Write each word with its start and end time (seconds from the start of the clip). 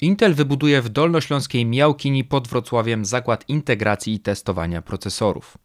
Intel 0.00 0.34
wybuduje 0.34 0.82
w 0.82 0.88
dolnośląskiej 0.88 1.66
Miałkini 1.66 2.24
pod 2.24 2.48
Wrocławiem 2.48 3.04
zakład 3.04 3.48
integracji 3.48 4.14
i 4.14 4.20
testowania 4.20 4.82
procesorów. 4.82 5.58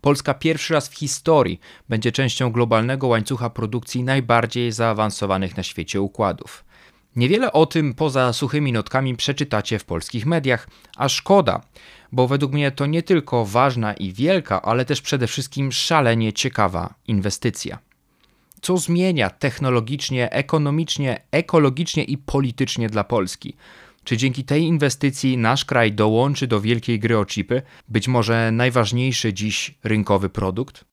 Polska 0.00 0.34
pierwszy 0.34 0.74
raz 0.74 0.88
w 0.88 0.94
historii 0.94 1.60
będzie 1.88 2.12
częścią 2.12 2.52
globalnego 2.52 3.06
łańcucha 3.06 3.50
produkcji 3.50 4.02
najbardziej 4.02 4.72
zaawansowanych 4.72 5.56
na 5.56 5.62
świecie 5.62 6.00
układów. 6.00 6.64
Niewiele 7.16 7.52
o 7.52 7.66
tym 7.66 7.94
poza 7.94 8.32
suchymi 8.32 8.72
notkami 8.72 9.16
przeczytacie 9.16 9.78
w 9.78 9.84
polskich 9.84 10.26
mediach, 10.26 10.68
a 10.96 11.08
szkoda, 11.08 11.60
bo 12.12 12.28
według 12.28 12.52
mnie 12.52 12.70
to 12.70 12.86
nie 12.86 13.02
tylko 13.02 13.44
ważna 13.44 13.94
i 13.94 14.12
wielka, 14.12 14.62
ale 14.62 14.84
też 14.84 15.02
przede 15.02 15.26
wszystkim 15.26 15.72
szalenie 15.72 16.32
ciekawa 16.32 16.94
inwestycja. 17.06 17.78
Co 18.64 18.78
zmienia 18.78 19.30
technologicznie, 19.30 20.32
ekonomicznie, 20.32 21.20
ekologicznie 21.30 22.04
i 22.04 22.18
politycznie 22.18 22.88
dla 22.88 23.04
Polski? 23.04 23.56
Czy 24.04 24.16
dzięki 24.16 24.44
tej 24.44 24.62
inwestycji 24.62 25.38
nasz 25.38 25.64
kraj 25.64 25.92
dołączy 25.92 26.46
do 26.46 26.60
wielkiej 26.60 26.98
gry 26.98 27.18
o 27.18 27.24
chipy, 27.24 27.62
być 27.88 28.08
może 28.08 28.52
najważniejszy 28.52 29.32
dziś 29.32 29.74
rynkowy 29.84 30.28
produkt? 30.28 30.84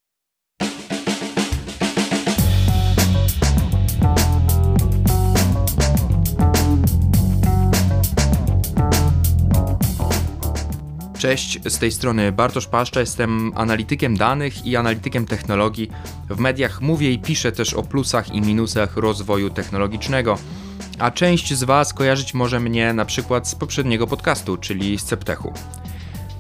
Cześć, 11.22 11.60
z 11.66 11.80
tej 11.80 11.92
strony 11.92 12.32
Bartosz 12.32 12.68
Paszcza, 12.68 13.00
jestem 13.00 13.52
analitykiem 13.56 14.18
danych 14.18 14.66
i 14.66 14.76
analitykiem 14.76 15.26
technologii. 15.26 15.92
W 16.30 16.40
mediach 16.40 16.82
mówię 16.82 17.12
i 17.12 17.20
piszę 17.20 17.52
też 17.52 17.74
o 17.74 17.84
plusach 17.84 18.34
i 18.34 18.42
minusach 18.42 18.98
rozwoju 18.98 19.50
technologicznego. 19.50 20.38
A 21.00 21.12
część 21.12 21.54
z 21.54 21.64
Was 21.64 21.94
kojarzyć 21.94 22.34
może 22.34 22.60
mnie 22.60 22.94
na 22.94 23.06
przykład 23.06 23.48
z 23.48 23.56
poprzedniego 23.56 24.08
podcastu, 24.08 24.58
czyli 24.58 25.00
z 25.00 25.04
Ceptechu. 25.04 25.54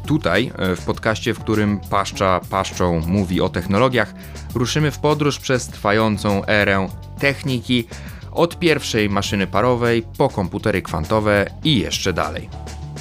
Tutaj, 0.05 0.51
e, 0.57 0.75
w 0.75 0.85
podcaście, 0.85 1.33
w 1.33 1.39
którym 1.39 1.79
Paszcza 1.89 2.39
Paszczą 2.49 3.01
mówi 3.07 3.41
o 3.41 3.49
technologiach, 3.49 4.13
ruszymy 4.55 4.91
w 4.91 4.99
podróż 4.99 5.39
przez 5.39 5.67
trwającą 5.67 6.45
erę 6.45 6.87
techniki, 7.19 7.87
od 8.31 8.59
pierwszej 8.59 9.09
maszyny 9.09 9.47
parowej 9.47 10.03
po 10.17 10.29
komputery 10.29 10.81
kwantowe 10.81 11.45
i 11.63 11.79
jeszcze 11.79 12.13
dalej. 12.13 12.49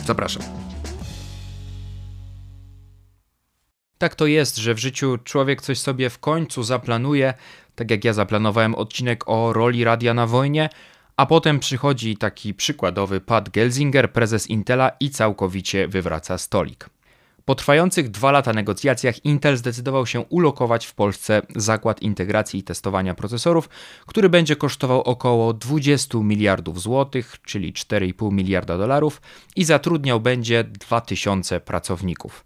Zapraszam. 0.07 0.60
Tak 4.01 4.15
to 4.15 4.27
jest, 4.27 4.57
że 4.57 4.75
w 4.75 4.79
życiu 4.79 5.19
człowiek 5.25 5.63
coś 5.63 5.79
sobie 5.79 6.11
w 6.11 6.19
końcu 6.19 6.63
zaplanuje, 6.63 7.35
tak 7.75 7.91
jak 7.91 8.05
ja 8.05 8.13
zaplanowałem 8.13 8.75
odcinek 8.75 9.29
o 9.29 9.53
roli 9.53 9.85
radia 9.85 10.15
na 10.15 10.27
wojnie, 10.27 10.69
a 11.17 11.27
potem 11.27 11.59
przychodzi 11.59 12.17
taki 12.17 12.55
przykładowy 12.55 13.21
Pat 13.21 13.49
Gelsinger, 13.49 14.13
prezes 14.13 14.47
Intela 14.47 14.91
i 15.01 15.11
całkowicie 15.11 15.89
wywraca 15.89 16.39
stolik. 16.39 16.91
Po 17.45 17.55
trwających 17.55 18.11
dwa 18.11 18.31
lata 18.31 18.53
negocjacjach 18.53 19.25
Intel 19.25 19.57
zdecydował 19.57 20.07
się 20.07 20.21
ulokować 20.21 20.87
w 20.87 20.95
Polsce 20.95 21.43
zakład 21.57 22.03
integracji 22.03 22.61
i 22.61 22.63
testowania 22.63 23.15
procesorów, 23.15 23.69
który 24.07 24.29
będzie 24.29 24.57
kosztował 24.57 25.03
około 25.03 25.53
20 25.53 26.19
miliardów 26.19 26.81
złotych, 26.81 27.37
czyli 27.45 27.73
4,5 27.73 28.33
miliarda 28.33 28.79
dolarów 28.79 29.23
i 29.57 29.65
zatrudniał 29.65 30.21
będzie 30.21 30.65
2000 30.65 31.61
pracowników. 31.61 32.45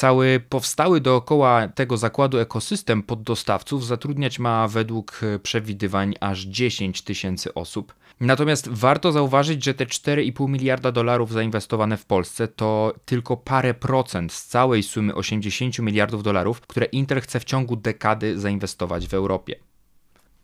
Cały 0.00 0.40
powstały 0.48 1.00
dookoła 1.00 1.68
tego 1.68 1.96
zakładu 1.96 2.38
ekosystem 2.38 3.02
poddostawców 3.02 3.86
zatrudniać 3.86 4.38
ma 4.38 4.68
według 4.68 5.20
przewidywań 5.42 6.14
aż 6.20 6.40
10 6.40 7.02
tysięcy 7.02 7.54
osób. 7.54 7.94
Natomiast 8.20 8.68
warto 8.68 9.12
zauważyć, 9.12 9.64
że 9.64 9.74
te 9.74 9.86
4,5 9.86 10.48
miliarda 10.48 10.92
dolarów 10.92 11.32
zainwestowane 11.32 11.96
w 11.96 12.04
Polsce 12.04 12.48
to 12.48 12.94
tylko 13.04 13.36
parę 13.36 13.74
procent 13.74 14.32
z 14.32 14.46
całej 14.46 14.82
sumy 14.82 15.14
80 15.14 15.78
miliardów 15.78 16.22
dolarów, 16.22 16.60
które 16.60 16.86
Intel 16.86 17.20
chce 17.20 17.40
w 17.40 17.44
ciągu 17.44 17.76
dekady 17.76 18.38
zainwestować 18.38 19.08
w 19.08 19.14
Europie. 19.14 19.69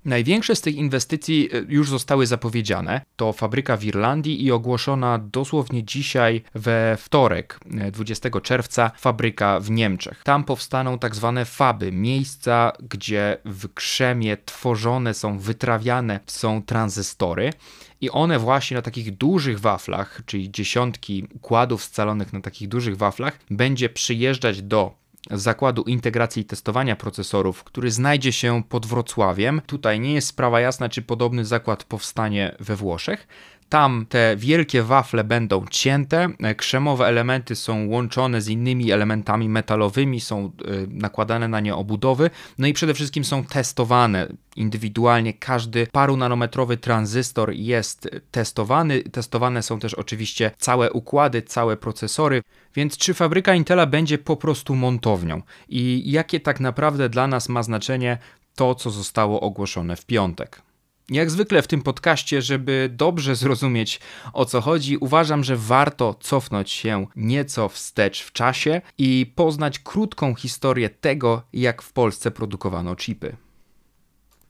Największe 0.07 0.57
z 0.57 0.61
tych 0.61 0.75
inwestycji 0.75 1.49
e, 1.53 1.65
już 1.69 1.91
zostały 1.91 2.27
zapowiedziane. 2.27 3.01
To 3.17 3.33
fabryka 3.33 3.77
w 3.77 3.85
Irlandii 3.85 4.45
i 4.45 4.53
ogłoszona 4.53 5.19
dosłownie 5.19 5.85
dzisiaj 5.85 6.43
we 6.55 6.97
wtorek, 7.01 7.61
20 7.93 8.29
e, 8.29 8.41
czerwca, 8.41 8.91
fabryka 8.99 9.61
w 9.61 9.71
Niemczech. 9.71 10.23
Tam 10.25 10.45
powstaną 10.45 10.99
tak 10.99 11.15
zwane 11.15 11.45
faby, 11.45 11.93
miejsca, 11.93 12.73
gdzie 12.91 13.39
w 13.45 13.75
krzemie 13.75 14.37
tworzone 14.45 15.15
są, 15.15 15.39
wytrawiane 15.39 16.21
są 16.27 16.63
tranzystory. 16.63 17.53
I 18.01 18.11
one 18.11 18.39
właśnie 18.39 18.75
na 18.75 18.83
takich 18.83 19.17
dużych 19.17 19.61
waflach, 19.61 20.23
czyli 20.27 20.51
dziesiątki 20.51 21.27
układów 21.35 21.85
scalonych 21.85 22.33
na 22.33 22.41
takich 22.41 22.69
dużych 22.69 22.97
waflach, 22.97 23.39
będzie 23.51 23.89
przyjeżdżać 23.89 24.63
do 24.63 25.06
zakładu 25.31 25.83
integracji 25.83 26.43
i 26.43 26.45
testowania 26.45 26.97
procesorów, 26.97 27.65
który 27.65 27.91
znajdzie 27.91 28.33
się 28.33 28.63
pod 28.69 28.87
Wrocławiem. 28.87 29.61
Tutaj 29.67 30.01
nie 30.01 30.15
jest 30.15 30.29
sprawa 30.29 30.61
jasna, 30.61 30.89
czy 30.89 31.03
podobny 31.03 31.45
zakład 31.45 31.85
powstanie 31.85 32.57
we 32.61 32.77
Włoszech. 32.77 33.29
Tam 33.69 34.07
te 34.09 34.37
wielkie 34.37 34.83
wafle 34.83 35.25
będą 35.25 35.65
cięte, 35.71 36.29
krzemowe 36.57 37.07
elementy 37.07 37.57
są 37.57 37.87
łączone 37.89 38.41
z 38.41 38.49
innymi 38.49 38.93
elementami 38.93 39.49
metalowymi, 39.49 40.21
są 40.21 40.45
e, 40.45 40.51
nakładane 40.89 41.49
na 41.49 41.61
nie 41.61 41.75
obudowy, 41.75 42.31
no 42.59 42.67
i 42.67 42.73
przede 42.73 42.95
wszystkim 42.95 43.25
są 43.25 43.45
testowane 43.45 44.29
indywidualnie. 44.57 45.33
Każdy 45.33 45.87
parunanometrowy 45.93 46.77
tranzystor 46.77 47.53
jest 47.53 48.09
testowany. 48.31 49.03
Testowane 49.03 49.63
są 49.63 49.79
też 49.79 49.95
oczywiście 49.95 50.51
całe 50.59 50.93
układy, 50.93 51.43
całe 51.43 51.77
procesory. 51.77 52.43
Więc 52.75 52.97
czy 52.97 53.15
fabryka 53.15 53.55
Intela 53.55 53.87
będzie 53.87 54.19
po 54.19 54.37
prostu 54.37 54.75
montownią 54.75 55.43
i 55.69 56.11
jakie 56.11 56.41
tak 56.41 56.61
naprawdę 56.61 57.09
dla 57.09 57.27
nas 57.27 57.49
ma 57.49 57.63
znaczenie 57.63 58.19
to, 58.55 58.75
co 58.75 58.91
zostało 58.91 59.41
ogłoszone 59.41 59.97
w 59.97 60.07
piątek? 60.07 60.66
Jak 61.11 61.31
zwykle 61.31 61.63
w 61.63 61.67
tym 61.67 61.83
podcaście, 61.83 62.43
żeby 62.43 62.91
dobrze 62.93 63.37
zrozumieć 63.37 64.01
o 64.33 64.45
co 64.45 64.61
chodzi, 64.61 64.97
uważam, 64.97 65.45
że 65.45 65.57
warto 65.57 66.15
cofnąć 66.21 66.71
się 66.71 67.07
nieco 67.17 67.69
wstecz 67.69 68.23
w 68.23 68.33
czasie 68.33 68.81
i 68.99 69.33
poznać 69.35 69.79
krótką 69.79 70.35
historię 70.35 70.91
tego, 70.91 71.43
jak 71.53 71.83
w 71.83 71.93
Polsce 71.93 72.31
produkowano 72.31 72.97
chipy. 72.97 73.37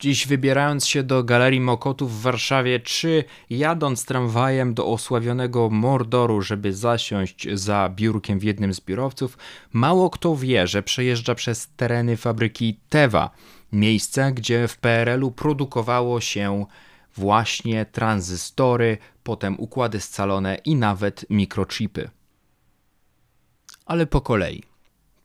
Dziś 0.00 0.26
wybierając 0.26 0.86
się 0.86 1.02
do 1.02 1.24
Galerii 1.24 1.60
Mokotów 1.60 2.18
w 2.18 2.22
Warszawie, 2.22 2.80
czy 2.80 3.24
jadąc 3.50 4.04
tramwajem 4.04 4.74
do 4.74 4.86
osławionego 4.86 5.70
Mordoru, 5.70 6.42
żeby 6.42 6.72
zasiąść 6.72 7.48
za 7.52 7.90
biurkiem 7.94 8.38
w 8.38 8.42
jednym 8.42 8.74
z 8.74 8.80
biurowców, 8.80 9.38
mało 9.72 10.10
kto 10.10 10.36
wie, 10.36 10.66
że 10.66 10.82
przejeżdża 10.82 11.34
przez 11.34 11.68
tereny 11.76 12.16
fabryki 12.16 12.80
Teva, 12.88 13.30
miejsca, 13.72 14.30
gdzie 14.30 14.68
w 14.68 14.78
PRL-u 14.78 15.30
produkowało 15.30 16.20
się 16.20 16.66
właśnie 17.16 17.86
tranzystory, 17.86 18.98
potem 19.22 19.60
układy 19.60 20.00
scalone 20.00 20.58
i 20.64 20.74
nawet 20.74 21.26
mikrochipy. 21.30 22.10
Ale 23.86 24.06
po 24.06 24.20
kolei. 24.20 24.62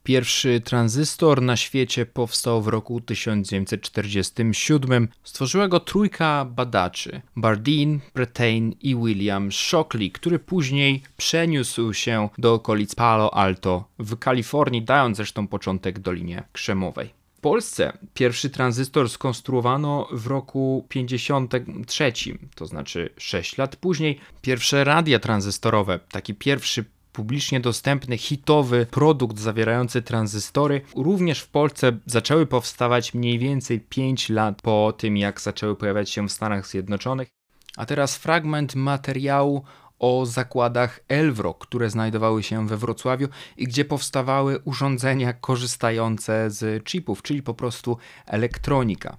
Pierwszy 0.03 0.62
tranzystor 0.62 1.41
na 1.41 1.57
świecie 1.57 2.06
powstał 2.06 2.62
w 2.62 2.68
roku 2.68 3.02
1947. 3.02 5.08
Stworzyła 5.23 5.68
go 5.68 5.79
trójka 5.79 6.46
badaczy: 6.46 7.22
Bardeen, 7.35 8.00
Brettain 8.13 8.75
i 8.81 8.96
William 8.96 9.52
Shockley, 9.52 10.12
który 10.12 10.40
później 10.40 11.03
przeniósł 11.18 11.94
się 11.94 12.29
do 12.38 12.53
okolic 12.53 12.96
Palo 12.96 13.34
Alto 13.34 13.84
w 14.00 14.18
Kalifornii, 14.18 14.81
dając 14.81 15.18
zresztą 15.18 15.47
początek 15.47 16.00
Dolinie 16.00 16.44
Krzemowej. 16.52 17.21
W 17.41 17.50
Polsce 17.52 17.97
pierwszy 18.13 18.50
tranzystor 18.50 19.09
skonstruowano 19.09 20.07
w 20.12 20.28
roku 20.28 20.85
53, 20.90 22.13
to 22.56 22.66
znaczy 22.66 23.09
6 23.18 23.57
lat 23.57 23.75
później. 23.75 24.19
Pierwsze 24.41 24.84
radia 24.84 25.19
tranzystorowe, 25.19 25.99
taki 26.11 26.34
pierwszy 26.34 26.85
publicznie 27.14 27.59
dostępny, 27.59 28.17
hitowy 28.17 28.85
produkt 28.91 29.40
zawierający 29.40 30.02
tranzystory, 30.02 30.82
również 30.96 31.40
w 31.40 31.47
Polsce 31.47 31.97
zaczęły 32.05 32.46
powstawać 32.46 33.14
mniej 33.14 33.40
więcej 33.40 33.79
5 33.79 34.29
lat 34.29 34.61
po 34.61 34.94
tym, 34.97 35.17
jak 35.17 35.41
zaczęły 35.41 35.76
pojawiać 35.76 36.09
się 36.09 36.28
w 36.28 36.32
Stanach 36.32 36.67
Zjednoczonych. 36.67 37.29
A 37.78 37.85
teraz 37.85 38.17
fragment 38.17 38.76
materiału 38.76 39.64
o 40.02 40.26
zakładach 40.26 41.00
Elwro, 41.08 41.53
które 41.53 41.90
znajdowały 41.90 42.44
się 42.44 42.68
we 42.68 42.78
Wrocławiu 42.78 43.28
i 43.58 43.68
gdzie 43.68 43.86
powstawały 43.86 44.59
urządzenia 44.59 45.34
korzystające 45.34 46.52
z 46.52 46.84
chipów, 46.84 47.22
czyli 47.22 47.44
po 47.44 47.53
prostu 47.53 47.98
elektronika. 48.26 49.18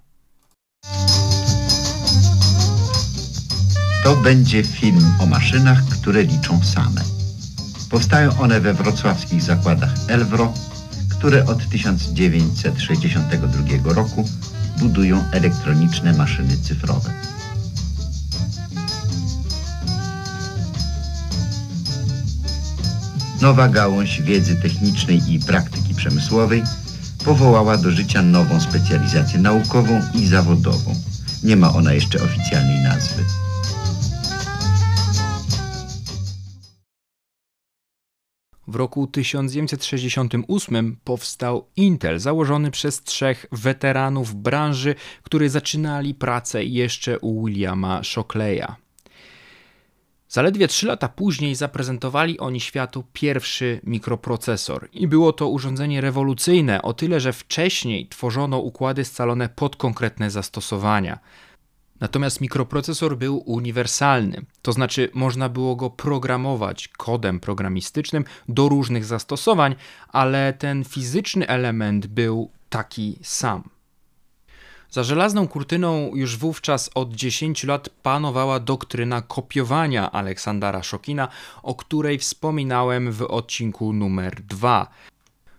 To 4.05 4.17
będzie 4.17 4.65
film 4.65 5.13
o 5.21 5.27
maszynach, 5.27 5.79
które 6.01 6.23
liczą 6.23 6.63
same. 6.63 7.01
Powstają 7.91 8.31
one 8.41 8.61
we 8.61 8.75
wrocławskich 8.75 9.43
zakładach 9.43 9.91
Elwro, 10.09 10.53
które 11.19 11.47
od 11.47 11.69
1962 11.69 13.95
roku 13.95 14.25
budują 14.79 15.25
elektroniczne 15.33 16.13
maszyny 16.13 16.57
cyfrowe. 16.57 17.11
Nowa 23.43 23.69
gałąź 23.69 24.23
wiedzy 24.23 24.57
technicznej 24.57 25.21
i 25.29 25.39
praktyki 25.39 25.95
przemysłowej 25.95 26.63
powołała 27.25 27.77
do 27.77 27.91
życia 27.91 28.23
nową 28.23 28.61
specjalizację 28.61 29.39
naukową 29.39 30.01
i 30.15 30.27
zawodową. 30.27 30.95
Nie 31.45 31.57
ma 31.57 31.73
ona 31.75 31.93
jeszcze 31.93 32.23
oficjalnej 32.23 32.79
nazwy. 32.85 33.23
W 38.67 38.75
roku 38.75 39.07
1968 39.07 40.97
powstał 41.05 41.67
Intel, 41.77 42.19
założony 42.19 42.71
przez 42.71 43.03
trzech 43.03 43.47
weteranów 43.53 44.35
branży, 44.35 44.95
którzy 45.23 45.49
zaczynali 45.49 46.15
pracę 46.15 46.65
jeszcze 46.65 47.19
u 47.19 47.47
Williama 47.47 48.03
Shockleya. 48.03 48.82
Zaledwie 50.33 50.69
trzy 50.69 50.87
lata 50.87 51.09
później 51.09 51.55
zaprezentowali 51.55 52.39
oni 52.39 52.61
światu 52.61 53.05
pierwszy 53.13 53.81
mikroprocesor 53.85 54.89
i 54.93 55.09
było 55.09 55.33
to 55.33 55.49
urządzenie 55.49 56.01
rewolucyjne 56.01 56.83
o 56.83 56.95
tyle, 56.95 57.21
że 57.21 57.33
wcześniej 57.33 58.07
tworzono 58.07 58.59
układy 58.59 59.05
scalone 59.05 59.49
pod 59.49 59.77
konkretne 59.77 60.31
zastosowania. 60.31 61.19
Natomiast 62.01 62.41
mikroprocesor 62.41 63.17
był 63.19 63.43
uniwersalny, 63.47 64.45
to 64.63 64.73
znaczy 64.73 65.11
można 65.15 65.49
było 65.49 65.77
go 65.77 65.91
programować 65.91 66.89
kodem 66.89 67.41
programistycznym 67.41 68.25
do 68.49 68.69
różnych 68.69 69.05
zastosowań, 69.05 69.75
ale 70.09 70.53
ten 70.53 70.85
fizyczny 70.85 71.49
element 71.49 72.07
był 72.07 72.51
taki 72.71 73.19
sam. 73.23 73.82
Za 74.93 75.03
żelazną 75.03 75.49
kurtyną 75.49 76.11
już 76.15 76.37
wówczas 76.37 76.91
od 76.95 77.15
10 77.15 77.65
lat 77.65 77.89
panowała 77.89 78.61
doktryna 78.61 79.23
kopiowania 79.23 80.13
Aleksandra 80.13 80.83
Szokina, 80.83 81.29
o 81.63 81.75
której 81.75 82.19
wspominałem 82.19 83.13
w 83.13 83.23
odcinku 83.23 83.93
numer 83.93 84.43
2. 84.43 84.91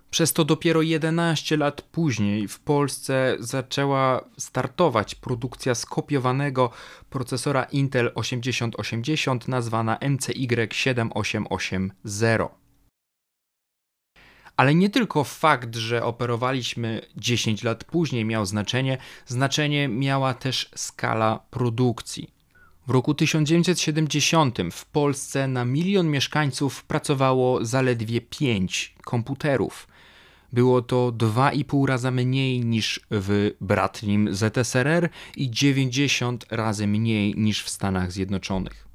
Przez 0.09 0.33
to 0.33 0.45
dopiero 0.45 0.81
11 0.81 1.57
lat 1.57 1.81
później 1.81 2.47
w 2.47 2.59
Polsce 2.59 3.35
zaczęła 3.39 4.23
startować 4.37 5.15
produkcja 5.15 5.75
skopiowanego 5.75 6.69
procesora 7.09 7.63
Intel 7.63 8.11
8080 8.15 9.47
nazwana 9.47 9.97
MCY 10.09 10.67
7880. 10.71 12.62
Ale 14.57 14.75
nie 14.75 14.89
tylko 14.89 15.23
fakt, 15.23 15.75
że 15.75 16.03
operowaliśmy 16.03 17.01
10 17.17 17.63
lat 17.63 17.83
później 17.83 18.25
miał 18.25 18.45
znaczenie, 18.45 18.97
znaczenie 19.25 19.87
miała 19.87 20.33
też 20.33 20.69
skala 20.75 21.39
produkcji. 21.49 22.33
W 22.87 22.89
roku 22.89 23.13
1970 23.13 24.57
w 24.71 24.85
Polsce 24.85 25.47
na 25.47 25.65
milion 25.65 26.09
mieszkańców 26.09 26.83
pracowało 26.83 27.65
zaledwie 27.65 28.21
5 28.21 28.95
komputerów. 29.03 29.87
Było 30.53 30.81
to 30.81 31.11
2,5 31.11 31.87
razy 31.87 32.11
mniej 32.11 32.65
niż 32.65 33.01
w 33.11 33.51
bratnim 33.61 34.35
ZSRR 34.35 35.09
i 35.37 35.51
90 35.51 36.45
razy 36.51 36.87
mniej 36.87 37.35
niż 37.37 37.63
w 37.63 37.69
Stanach 37.69 38.11
Zjednoczonych. 38.11 38.87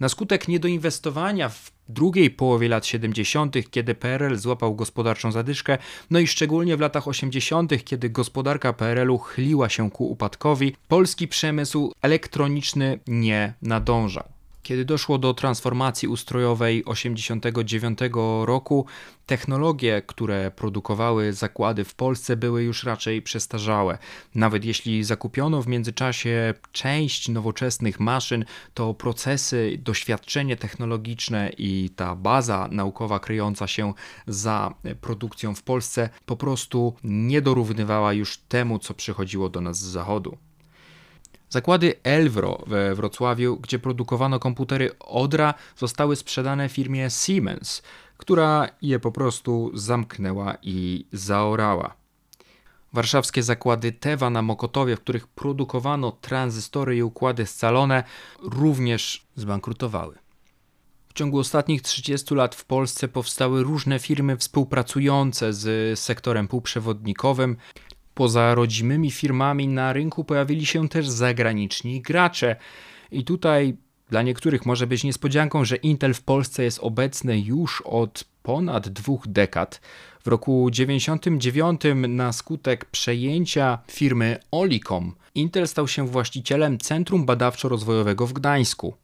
Na 0.00 0.08
skutek 0.08 0.48
niedoinwestowania 0.48 1.48
w 1.48 1.75
drugiej 1.88 2.30
połowie 2.30 2.68
lat 2.68 2.86
70., 2.86 3.56
kiedy 3.70 3.94
PRL 3.94 4.36
złapał 4.36 4.74
gospodarczą 4.74 5.32
zadyszkę, 5.32 5.78
no 6.10 6.18
i 6.18 6.26
szczególnie 6.26 6.76
w 6.76 6.80
latach 6.80 7.08
80., 7.08 7.84
kiedy 7.84 8.10
gospodarka 8.10 8.72
PRL-u 8.72 9.18
chyliła 9.18 9.68
się 9.68 9.90
ku 9.90 10.10
upadkowi, 10.10 10.76
polski 10.88 11.28
przemysł 11.28 11.92
elektroniczny 12.02 12.98
nie 13.06 13.54
nadążał. 13.62 14.35
Kiedy 14.66 14.84
doszło 14.84 15.18
do 15.18 15.34
transformacji 15.34 16.08
ustrojowej 16.08 16.84
1989 16.84 17.98
roku, 18.44 18.86
technologie, 19.26 20.02
które 20.06 20.50
produkowały 20.50 21.32
zakłady 21.32 21.84
w 21.84 21.94
Polsce, 21.94 22.36
były 22.36 22.62
już 22.62 22.84
raczej 22.84 23.22
przestarzałe. 23.22 23.98
Nawet 24.34 24.64
jeśli 24.64 25.04
zakupiono 25.04 25.62
w 25.62 25.66
międzyczasie 25.66 26.54
część 26.72 27.28
nowoczesnych 27.28 28.00
maszyn, 28.00 28.44
to 28.74 28.94
procesy, 28.94 29.78
doświadczenie 29.82 30.56
technologiczne 30.56 31.50
i 31.58 31.90
ta 31.96 32.14
baza 32.14 32.68
naukowa 32.70 33.18
kryjąca 33.18 33.66
się 33.66 33.92
za 34.26 34.74
produkcją 35.00 35.54
w 35.54 35.62
Polsce 35.62 36.08
po 36.26 36.36
prostu 36.36 36.94
nie 37.04 37.42
dorównywała 37.42 38.12
już 38.12 38.38
temu, 38.38 38.78
co 38.78 38.94
przychodziło 38.94 39.48
do 39.48 39.60
nas 39.60 39.78
z 39.78 39.84
zachodu. 39.84 40.38
Zakłady 41.56 41.94
Elvro 42.02 42.64
we 42.66 42.94
Wrocławiu, 42.94 43.56
gdzie 43.56 43.78
produkowano 43.78 44.38
komputery 44.38 44.90
Odra, 44.98 45.54
zostały 45.76 46.16
sprzedane 46.16 46.68
firmie 46.68 47.10
Siemens, 47.10 47.82
która 48.16 48.68
je 48.82 48.98
po 48.98 49.12
prostu 49.12 49.70
zamknęła 49.74 50.56
i 50.62 51.06
zaorała. 51.12 51.94
Warszawskie 52.92 53.42
zakłady 53.42 53.92
Tewa 53.92 54.30
na 54.30 54.42
Mokotowie, 54.42 54.96
w 54.96 55.00
których 55.00 55.26
produkowano 55.26 56.12
tranzystory 56.12 56.96
i 56.96 57.02
układy 57.02 57.46
scalone, 57.46 58.04
również 58.42 59.26
zbankrutowały. 59.36 60.18
W 61.08 61.12
ciągu 61.14 61.38
ostatnich 61.38 61.82
30 61.82 62.34
lat 62.34 62.54
w 62.54 62.64
Polsce 62.64 63.08
powstały 63.08 63.62
różne 63.62 63.98
firmy 63.98 64.36
współpracujące 64.36 65.52
z 65.52 65.98
sektorem 65.98 66.48
półprzewodnikowym, 66.48 67.56
Poza 68.16 68.54
rodzimymi 68.54 69.10
firmami 69.10 69.68
na 69.68 69.92
rynku 69.92 70.24
pojawili 70.24 70.66
się 70.66 70.88
też 70.88 71.08
zagraniczni 71.08 72.00
gracze. 72.00 72.56
I 73.12 73.24
tutaj 73.24 73.76
dla 74.10 74.22
niektórych 74.22 74.66
może 74.66 74.86
być 74.86 75.04
niespodzianką, 75.04 75.64
że 75.64 75.76
Intel 75.76 76.14
w 76.14 76.22
Polsce 76.22 76.64
jest 76.64 76.78
obecny 76.82 77.40
już 77.40 77.80
od 77.80 78.24
ponad 78.42 78.88
dwóch 78.88 79.28
dekad. 79.28 79.80
W 80.24 80.28
roku 80.28 80.68
1999 80.70 81.80
na 82.08 82.32
skutek 82.32 82.84
przejęcia 82.84 83.78
firmy 83.90 84.38
Olicom 84.50 85.14
Intel 85.34 85.68
stał 85.68 85.88
się 85.88 86.06
właścicielem 86.08 86.78
Centrum 86.78 87.26
Badawczo-Rozwojowego 87.26 88.26
w 88.26 88.32
Gdańsku. 88.32 88.94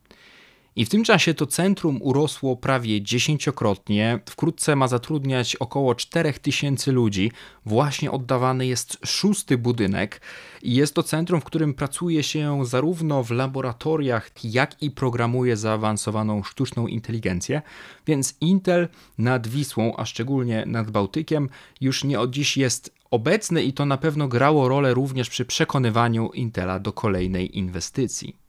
I 0.76 0.84
w 0.84 0.88
tym 0.88 1.04
czasie 1.04 1.34
to 1.34 1.46
centrum 1.46 1.98
urosło 2.02 2.56
prawie 2.56 3.02
dziesięciokrotnie. 3.02 4.18
Wkrótce 4.30 4.76
ma 4.76 4.88
zatrudniać 4.88 5.56
około 5.56 5.94
4000 5.94 6.92
ludzi. 6.92 7.32
Właśnie 7.66 8.10
oddawany 8.10 8.66
jest 8.66 8.98
szósty 9.06 9.58
budynek. 9.58 10.20
I 10.62 10.74
jest 10.74 10.94
to 10.94 11.02
centrum, 11.02 11.40
w 11.40 11.44
którym 11.44 11.74
pracuje 11.74 12.22
się 12.22 12.64
zarówno 12.64 13.24
w 13.24 13.30
laboratoriach, 13.30 14.30
jak 14.44 14.82
i 14.82 14.90
programuje 14.90 15.56
zaawansowaną 15.56 16.42
sztuczną 16.42 16.86
inteligencję. 16.86 17.62
Więc 18.06 18.36
Intel 18.40 18.88
nad 19.18 19.48
Wisłą, 19.48 19.96
a 19.96 20.04
szczególnie 20.04 20.64
nad 20.66 20.90
Bałtykiem, 20.90 21.48
już 21.80 22.04
nie 22.04 22.20
od 22.20 22.30
dziś 22.30 22.56
jest 22.56 22.94
obecny 23.10 23.62
i 23.62 23.72
to 23.72 23.86
na 23.86 23.96
pewno 23.96 24.28
grało 24.28 24.68
rolę 24.68 24.94
również 24.94 25.30
przy 25.30 25.44
przekonywaniu 25.44 26.30
Intela 26.30 26.78
do 26.80 26.92
kolejnej 26.92 27.58
inwestycji. 27.58 28.41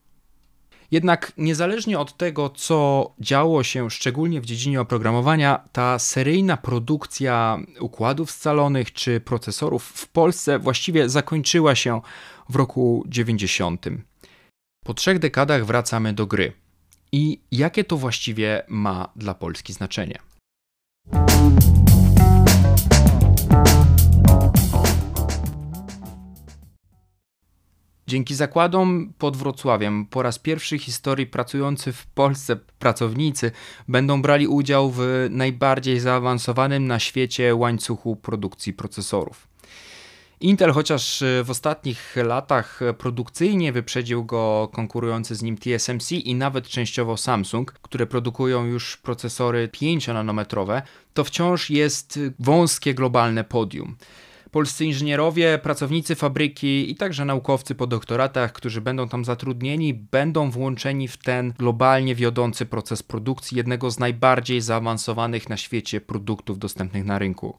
Jednak 0.93 1.33
niezależnie 1.38 2.00
od 2.00 2.17
tego, 2.17 2.50
co 2.50 3.12
działo 3.19 3.63
się 3.63 3.89
szczególnie 3.89 4.41
w 4.41 4.45
dziedzinie 4.45 4.81
oprogramowania, 4.81 5.69
ta 5.71 6.00
seryjna 6.00 6.57
produkcja 6.57 7.57
układów 7.79 8.31
scalonych 8.31 8.93
czy 8.93 9.19
procesorów 9.19 9.83
w 9.83 10.07
Polsce 10.07 10.59
właściwie 10.59 11.09
zakończyła 11.09 11.75
się 11.75 12.01
w 12.50 12.55
roku 12.55 13.03
90. 13.07 13.85
Po 14.85 14.93
trzech 14.93 15.19
dekadach 15.19 15.65
wracamy 15.65 16.13
do 16.13 16.27
gry. 16.27 16.53
I 17.12 17.41
jakie 17.51 17.83
to 17.83 17.97
właściwie 17.97 18.63
ma 18.67 19.09
dla 19.15 19.33
Polski 19.33 19.73
znaczenie? 19.73 20.19
Dzięki 28.07 28.36
zakładom 28.36 29.13
pod 29.17 29.38
Wrocławiem 29.38 30.05
po 30.05 30.22
raz 30.22 30.39
pierwszy 30.39 30.79
w 30.79 30.81
historii 30.81 31.27
pracujący 31.27 31.93
w 31.93 32.05
Polsce 32.05 32.55
pracownicy 32.55 33.51
będą 33.88 34.22
brali 34.22 34.48
udział 34.48 34.91
w 34.91 35.27
najbardziej 35.29 36.00
zaawansowanym 36.00 36.88
na 36.88 37.00
świecie 37.00 37.55
łańcuchu 37.55 38.15
produkcji 38.15 38.74
procesorów. 38.74 39.48
Intel, 40.39 40.72
chociaż 40.72 41.24
w 41.43 41.50
ostatnich 41.50 42.15
latach 42.15 42.79
produkcyjnie 42.98 43.72
wyprzedził 43.72 44.25
go 44.25 44.69
konkurujący 44.74 45.36
z 45.36 45.41
nim 45.41 45.57
TSMC 45.57 46.12
i 46.12 46.36
nawet 46.36 46.67
częściowo 46.67 47.17
Samsung, 47.17 47.72
które 47.72 48.05
produkują 48.05 48.65
już 48.65 48.98
procesory 48.98 49.69
5-nanometrowe, 49.74 50.81
to 51.13 51.24
wciąż 51.24 51.69
jest 51.69 52.19
wąskie 52.39 52.93
globalne 52.93 53.43
podium 53.43 53.95
polscy 54.53 54.86
inżynierowie, 54.86 55.60
pracownicy 55.63 56.15
fabryki 56.15 56.91
i 56.91 56.95
także 56.95 57.25
naukowcy 57.25 57.75
po 57.75 57.88
doktoratach, 57.88 58.53
którzy 58.53 58.81
będą 58.81 59.10
tam 59.10 59.25
zatrudnieni, 59.25 59.93
będą 59.93 60.51
włączeni 60.51 61.07
w 61.07 61.17
ten 61.17 61.53
globalnie 61.60 62.15
wiodący 62.15 62.65
proces 62.65 63.03
produkcji 63.03 63.57
jednego 63.57 63.91
z 63.91 64.00
najbardziej 64.00 64.62
zaawansowanych 64.62 65.50
na 65.50 65.57
świecie 65.57 66.01
produktów 66.01 66.60
dostępnych 66.60 67.05
na 67.05 67.19
rynku. 67.19 67.57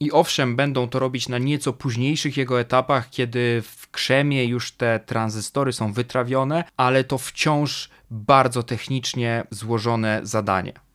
I 0.00 0.12
owszem, 0.12 0.56
będą 0.56 0.88
to 0.88 0.98
robić 0.98 1.28
na 1.28 1.38
nieco 1.38 1.72
późniejszych 1.72 2.36
jego 2.36 2.60
etapach, 2.60 3.10
kiedy 3.10 3.62
w 3.62 3.90
krzemie 3.90 4.44
już 4.44 4.72
te 4.72 5.00
tranzystory 5.00 5.72
są 5.72 5.92
wytrawione, 5.92 6.64
ale 6.76 7.04
to 7.04 7.18
wciąż 7.18 7.90
bardzo 8.10 8.62
technicznie 8.62 9.44
złożone 9.50 10.20
zadanie. 10.22 10.87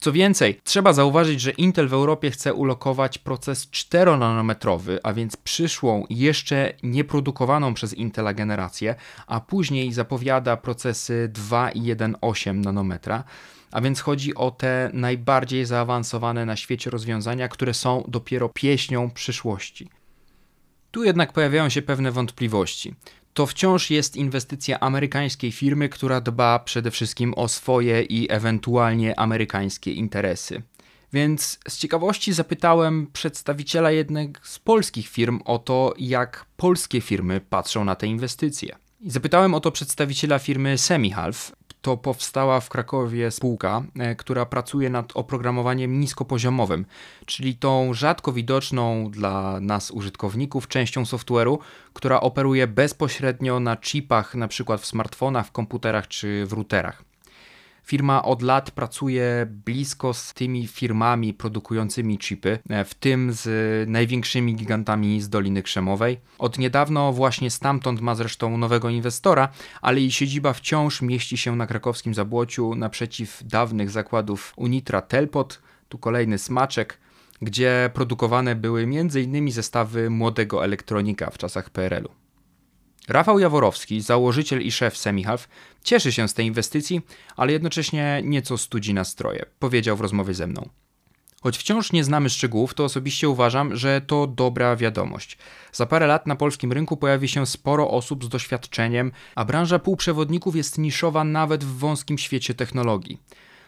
Co 0.00 0.12
więcej, 0.12 0.60
trzeba 0.64 0.92
zauważyć, 0.92 1.40
że 1.40 1.50
Intel 1.50 1.88
w 1.88 1.92
Europie 1.92 2.30
chce 2.30 2.54
ulokować 2.54 3.18
proces 3.18 3.66
4-nanometrowy, 3.66 4.98
a 5.02 5.12
więc 5.12 5.36
przyszłą, 5.36 6.04
jeszcze 6.10 6.72
nieprodukowaną 6.82 7.74
przez 7.74 7.94
Intela 7.94 8.34
generację, 8.34 8.94
a 9.26 9.40
później 9.40 9.92
zapowiada 9.92 10.56
procesy 10.56 11.28
2 11.32 11.70
i 11.70 11.80
1,8 11.80 12.54
nanometra. 12.54 13.24
A 13.72 13.80
więc 13.80 14.00
chodzi 14.00 14.34
o 14.34 14.50
te 14.50 14.90
najbardziej 14.92 15.64
zaawansowane 15.64 16.46
na 16.46 16.56
świecie 16.56 16.90
rozwiązania, 16.90 17.48
które 17.48 17.74
są 17.74 18.04
dopiero 18.08 18.48
pieśnią 18.48 19.10
przyszłości. 19.10 19.88
Tu 20.90 21.04
jednak 21.04 21.32
pojawiają 21.32 21.68
się 21.68 21.82
pewne 21.82 22.10
wątpliwości 22.12 22.94
to 23.38 23.46
wciąż 23.46 23.90
jest 23.90 24.16
inwestycja 24.16 24.80
amerykańskiej 24.80 25.52
firmy, 25.52 25.88
która 25.88 26.20
dba 26.20 26.58
przede 26.58 26.90
wszystkim 26.90 27.34
o 27.34 27.48
swoje 27.48 28.02
i 28.02 28.32
ewentualnie 28.32 29.20
amerykańskie 29.20 29.92
interesy. 29.92 30.62
Więc 31.12 31.58
z 31.68 31.78
ciekawości 31.78 32.32
zapytałem 32.32 33.06
przedstawiciela 33.12 33.90
jednej 33.90 34.32
z 34.42 34.58
polskich 34.58 35.08
firm 35.08 35.40
o 35.44 35.58
to, 35.58 35.94
jak 35.98 36.46
polskie 36.56 37.00
firmy 37.00 37.40
patrzą 37.40 37.84
na 37.84 37.94
te 37.94 38.06
inwestycje. 38.06 38.76
Zapytałem 39.06 39.54
o 39.54 39.60
to 39.60 39.72
przedstawiciela 39.72 40.38
firmy 40.38 40.78
Semihalf, 40.78 41.52
to 41.82 41.96
powstała 41.96 42.60
w 42.60 42.68
Krakowie 42.68 43.30
spółka, 43.30 43.82
e, 43.98 44.14
która 44.14 44.46
pracuje 44.46 44.90
nad 44.90 45.12
oprogramowaniem 45.14 46.00
niskopoziomowym, 46.00 46.86
czyli 47.26 47.56
tą 47.56 47.94
rzadko 47.94 48.32
widoczną 48.32 49.10
dla 49.10 49.60
nas 49.60 49.90
użytkowników 49.90 50.68
częścią 50.68 51.02
software'u, 51.02 51.58
która 51.92 52.20
operuje 52.20 52.66
bezpośrednio 52.66 53.60
na 53.60 53.76
chipach, 53.76 54.34
na 54.34 54.48
przykład 54.48 54.80
w 54.80 54.86
smartfonach, 54.86 55.46
w 55.46 55.52
komputerach 55.52 56.08
czy 56.08 56.46
w 56.46 56.52
routerach. 56.52 57.07
Firma 57.88 58.22
od 58.22 58.42
lat 58.42 58.70
pracuje 58.70 59.46
blisko 59.64 60.14
z 60.14 60.34
tymi 60.34 60.66
firmami 60.66 61.34
produkującymi 61.34 62.18
chipy, 62.18 62.58
e, 62.70 62.84
w 62.84 62.94
tym 62.94 63.32
z 63.32 63.48
największymi 63.88 64.54
gigantami 64.54 65.20
z 65.20 65.28
Doliny 65.28 65.62
Krzemowej. 65.62 66.20
Od 66.38 66.58
niedawno 66.58 67.12
właśnie 67.12 67.50
stamtąd 67.50 68.00
ma 68.00 68.14
zresztą 68.14 68.58
nowego 68.58 68.90
inwestora, 68.90 69.48
ale 69.82 70.00
jej 70.00 70.10
siedziba 70.10 70.52
wciąż 70.52 71.02
mieści 71.02 71.36
się 71.36 71.56
na 71.56 71.66
krakowskim 71.66 72.14
Zabłociu 72.14 72.74
naprzeciw 72.74 73.42
dawnych 73.44 73.90
zakładów 73.90 74.52
Unitra 74.56 75.02
Telpot, 75.02 75.62
tu 75.88 75.98
kolejny 75.98 76.38
smaczek, 76.38 76.98
gdzie 77.42 77.90
produkowane 77.94 78.54
były 78.54 78.82
m.in. 78.82 79.52
zestawy 79.52 80.10
młodego 80.10 80.64
elektronika 80.64 81.30
w 81.30 81.38
czasach 81.38 81.70
PRL-u. 81.70 82.27
Rafał 83.08 83.38
Jaworowski, 83.38 84.00
założyciel 84.00 84.62
i 84.62 84.72
szef 84.72 84.96
Semihalf, 84.96 85.48
cieszy 85.84 86.12
się 86.12 86.28
z 86.28 86.34
tej 86.34 86.46
inwestycji, 86.46 87.00
ale 87.36 87.52
jednocześnie 87.52 88.20
nieco 88.24 88.58
studzi 88.58 88.94
nastroje, 88.94 89.46
powiedział 89.58 89.96
w 89.96 90.00
rozmowie 90.00 90.34
ze 90.34 90.46
mną. 90.46 90.68
Choć 91.40 91.58
wciąż 91.58 91.92
nie 91.92 92.04
znamy 92.04 92.30
szczegółów, 92.30 92.74
to 92.74 92.84
osobiście 92.84 93.28
uważam, 93.28 93.76
że 93.76 94.00
to 94.00 94.26
dobra 94.26 94.76
wiadomość. 94.76 95.38
Za 95.72 95.86
parę 95.86 96.06
lat 96.06 96.26
na 96.26 96.36
polskim 96.36 96.72
rynku 96.72 96.96
pojawi 96.96 97.28
się 97.28 97.46
sporo 97.46 97.90
osób 97.90 98.24
z 98.24 98.28
doświadczeniem, 98.28 99.12
a 99.34 99.44
branża 99.44 99.78
półprzewodników 99.78 100.56
jest 100.56 100.78
niszowa 100.78 101.24
nawet 101.24 101.64
w 101.64 101.78
wąskim 101.78 102.18
świecie 102.18 102.54
technologii. 102.54 103.18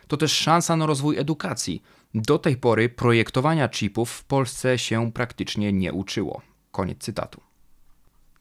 To 0.08 0.16
też 0.16 0.32
szansa 0.32 0.76
na 0.76 0.86
rozwój 0.86 1.18
edukacji. 1.18 1.82
Do 2.14 2.38
tej 2.38 2.56
pory 2.56 2.88
projektowania 2.88 3.68
chipów 3.68 4.10
w 4.10 4.24
Polsce 4.24 4.78
się 4.78 5.12
praktycznie 5.12 5.72
nie 5.72 5.92
uczyło. 5.92 6.42
Koniec 6.72 6.98
cytatu. 6.98 7.49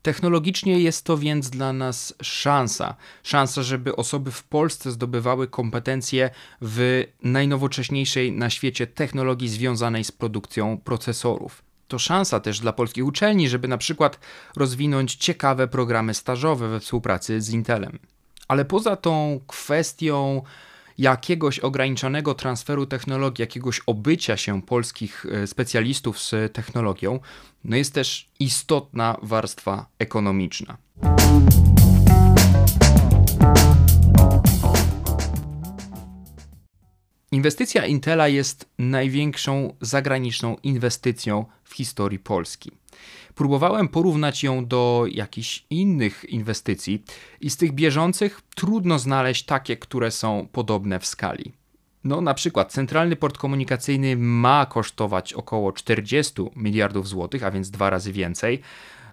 Technologicznie 0.10 0.80
jest 0.80 1.06
to 1.06 1.18
więc 1.18 1.50
dla 1.50 1.74
nas 1.74 2.14
szansa. 2.22 2.96
Szansa, 3.24 3.64
żeby 3.64 3.96
osoby 3.96 4.32
w 4.32 4.44
Polsce 4.44 4.92
zdobywały 4.92 5.48
kompetencje 5.48 6.30
w 6.62 7.04
najnowocześniejszej 7.24 8.32
na 8.32 8.50
świecie 8.50 8.88
technologii 8.88 9.50
związanej 9.50 10.04
z 10.04 10.12
produkcją 10.12 10.78
procesorów. 10.78 11.62
To 11.88 12.00
szansa 12.00 12.40
też 12.40 12.60
dla 12.60 12.74
polskich 12.74 13.06
uczelni, 13.06 13.50
żeby 13.50 13.68
na 13.68 13.78
przykład 13.78 14.20
rozwinąć 14.56 15.16
ciekawe 15.16 15.68
programy 15.68 16.14
stażowe 16.14 16.70
we 16.70 16.80
współpracy 16.80 17.42
z 17.42 17.50
Intelem. 17.50 18.00
Ale 18.48 18.66
poza 18.66 18.96
tą 18.96 19.40
kwestią 19.48 20.42
jakiegoś 21.00 21.60
ograniczonego 21.60 22.34
transferu 22.34 22.86
technologii, 22.86 23.44
jakiegoś 23.44 23.82
obycia 23.86 24.38
się 24.38 24.62
polskich 24.62 25.26
e, 25.26 25.48
specjalistów 25.48 26.20
z 26.20 26.54
technologią, 26.54 27.20
no 27.64 27.76
jest 27.76 27.94
też 27.94 28.30
istotna 28.40 29.18
warstwa 29.22 29.86
ekonomiczna. 30.00 30.78
Inwestycja 37.32 37.86
Intela 37.86 38.28
jest 38.28 38.70
największą 38.80 39.76
zagraniczną 39.82 40.56
inwestycją 40.64 41.46
w 41.64 41.74
historii 41.74 42.20
Polski. 42.20 42.79
Próbowałem 43.40 43.88
porównać 43.88 44.44
ją 44.44 44.66
do 44.66 45.06
jakichś 45.12 45.66
innych 45.70 46.26
inwestycji 46.30 47.04
i 47.42 47.50
z 47.50 47.58
tych 47.58 47.72
bieżących 47.72 48.42
trudno 48.56 49.00
znaleźć 49.00 49.46
takie, 49.46 49.78
które 49.78 50.12
są 50.12 50.48
podobne 50.52 51.00
w 51.00 51.06
skali. 51.06 51.54
No, 52.04 52.22
na 52.22 52.34
przykład 52.34 52.72
centralny 52.72 53.16
port 53.16 53.38
komunikacyjny 53.38 54.18
ma 54.18 54.66
kosztować 54.66 55.34
około 55.34 55.72
40 55.72 56.34
miliardów 56.56 57.08
złotych, 57.08 57.44
a 57.44 57.52
więc 57.52 57.72
dwa 57.72 57.90
razy 57.90 58.12
więcej. 58.12 58.62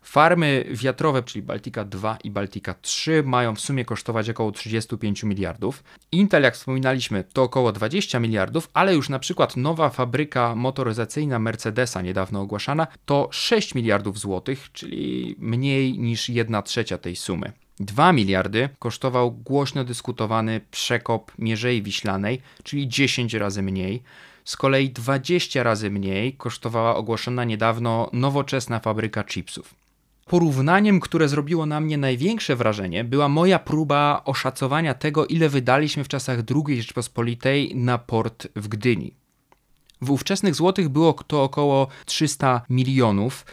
Farmy 0.07 0.65
wiatrowe, 0.71 1.23
czyli 1.23 1.43
Baltica 1.43 1.85
2 1.85 2.19
i 2.25 2.31
Baltica 2.31 2.75
3, 2.75 3.23
mają 3.27 3.55
w 3.55 3.61
sumie 3.61 3.85
kosztować 3.85 4.31
około 4.31 4.53
35 4.53 5.23
miliardów. 5.23 5.85
Intel, 6.13 6.43
jak 6.43 6.55
wspominaliśmy, 6.55 7.25
to 7.33 7.43
około 7.43 7.73
20 7.73 8.21
miliardów, 8.21 8.71
ale 8.75 8.95
już 8.95 9.09
na 9.09 9.19
przykład 9.19 9.57
nowa 9.57 9.91
fabryka 9.91 10.55
motoryzacyjna 10.55 11.39
Mercedesa, 11.39 12.03
niedawno 12.03 12.41
ogłaszana, 12.41 12.87
to 13.07 13.29
6 13.33 13.75
miliardów 13.75 14.19
złotych, 14.19 14.73
czyli 14.73 15.37
mniej 15.39 15.99
niż 15.99 16.29
1 16.29 16.63
trzecia 16.63 16.99
tej 16.99 17.17
sumy. 17.17 17.53
2 17.81 18.13
miliardy 18.13 18.69
kosztował 18.79 19.33
głośno 19.33 19.85
dyskutowany 19.85 20.61
przekop 20.71 21.33
Mierzei 21.39 21.83
Wiślanej, 21.83 22.41
czyli 22.63 22.89
10 22.89 23.35
razy 23.35 23.63
mniej. 23.63 24.03
Z 24.45 24.57
kolei 24.57 24.91
20 24.91 25.63
razy 25.63 25.91
mniej 25.91 26.33
kosztowała 26.33 26.97
ogłoszona 26.97 27.45
niedawno 27.45 28.11
nowoczesna 28.13 28.81
fabryka 28.81 29.25
chipsów. 29.25 29.86
Porównaniem, 30.31 31.01
które 31.01 31.29
zrobiło 31.29 31.67
na 31.67 31.81
mnie 31.81 31.99
największe 31.99 32.57
wrażenie, 32.57 33.05
była 33.05 33.29
moja 33.29 33.59
próba 33.59 34.23
oszacowania 34.25 34.95
tego, 34.95 35.27
ile 35.27 35.49
wydaliśmy 35.49 36.05
w 36.05 36.09
czasach 36.09 36.39
II 36.67 36.83
Rzeczpospolitej 36.83 37.77
na 37.77 37.99
port 37.99 38.49
w 38.57 38.69
Gdyni. 38.69 39.15
W 40.01 40.11
ówczesnych 40.11 40.55
złotych 40.55 40.89
było 40.89 41.13
to 41.13 41.43
około 41.43 41.89
300 42.07 42.63
milionów, 42.71 43.45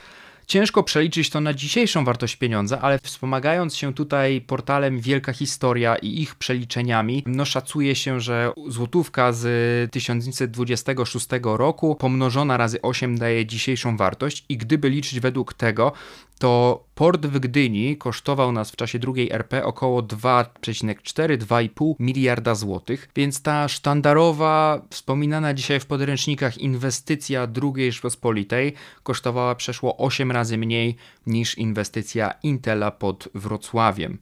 Ciężko 0.48 0.84
przeliczyć 0.84 1.30
to 1.30 1.42
na 1.42 1.54
dzisiejszą 1.54 2.06
wartość 2.06 2.36
pieniądza, 2.36 2.82
ale 2.82 3.00
wspomagając 3.00 3.76
się 3.76 3.94
tutaj 3.94 4.42
portalem 4.42 5.00
Wielka 5.00 5.34
Historia 5.34 5.96
i 5.96 6.22
ich 6.22 6.36
przeliczeniami, 6.36 7.24
no 7.26 7.46
szacuje 7.46 7.96
się, 7.96 8.20
że 8.20 8.52
złotówka 8.68 9.34
z 9.34 9.92
1926 9.92 11.28
roku 11.44 11.96
pomnożona 11.96 12.58
razy 12.58 12.82
8 12.82 13.18
daje 13.18 13.46
dzisiejszą 13.46 13.98
wartość 13.98 14.46
i 14.50 14.58
gdyby 14.58 14.90
liczyć 14.90 15.20
według 15.20 15.54
tego, 15.54 15.92
to 16.40 16.84
port 16.96 17.26
w 17.26 17.40
Gdyni 17.40 17.98
kosztował 17.98 18.52
nas 18.52 18.72
w 18.72 18.76
czasie 18.76 19.00
drugiej 19.00 19.32
RP 19.32 19.66
około 19.66 20.02
2,4-2,5 20.02 21.94
miliarda 22.00 22.56
złotych, 22.56 23.10
więc 23.16 23.42
ta 23.42 23.68
sztandarowa, 23.68 24.82
wspominana 24.90 25.54
dzisiaj 25.54 25.80
w 25.80 25.86
podręcznikach 25.86 26.58
inwestycja 26.58 27.48
II 27.64 27.92
Rzeczpospolitej 27.92 28.74
kosztowała 29.04 29.56
przeszło 29.56 29.98
8 29.98 30.32
razy 30.32 30.58
mniej 30.58 30.96
niż 31.28 31.58
inwestycja 31.58 32.34
Intela 32.44 32.92
pod 32.92 33.30
Wrocławiem. 33.36 34.18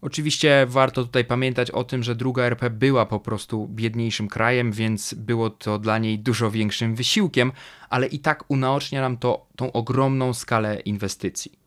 Oczywiście 0.00 0.66
warto 0.68 1.04
tutaj 1.04 1.24
pamiętać 1.24 1.70
o 1.70 1.84
tym, 1.84 2.02
że 2.02 2.14
druga 2.14 2.42
RP 2.42 2.70
była 2.70 3.06
po 3.06 3.20
prostu 3.20 3.68
biedniejszym 3.68 4.28
krajem, 4.28 4.72
więc 4.72 5.14
było 5.14 5.50
to 5.50 5.78
dla 5.78 5.98
niej 5.98 6.18
dużo 6.18 6.50
większym 6.50 6.94
wysiłkiem, 6.94 7.52
ale 7.90 8.06
i 8.06 8.18
tak 8.18 8.44
unaocznia 8.48 9.00
nam 9.00 9.16
to 9.16 9.46
tą 9.56 9.72
ogromną 9.72 10.34
skalę 10.34 10.80
inwestycji. 10.80 11.57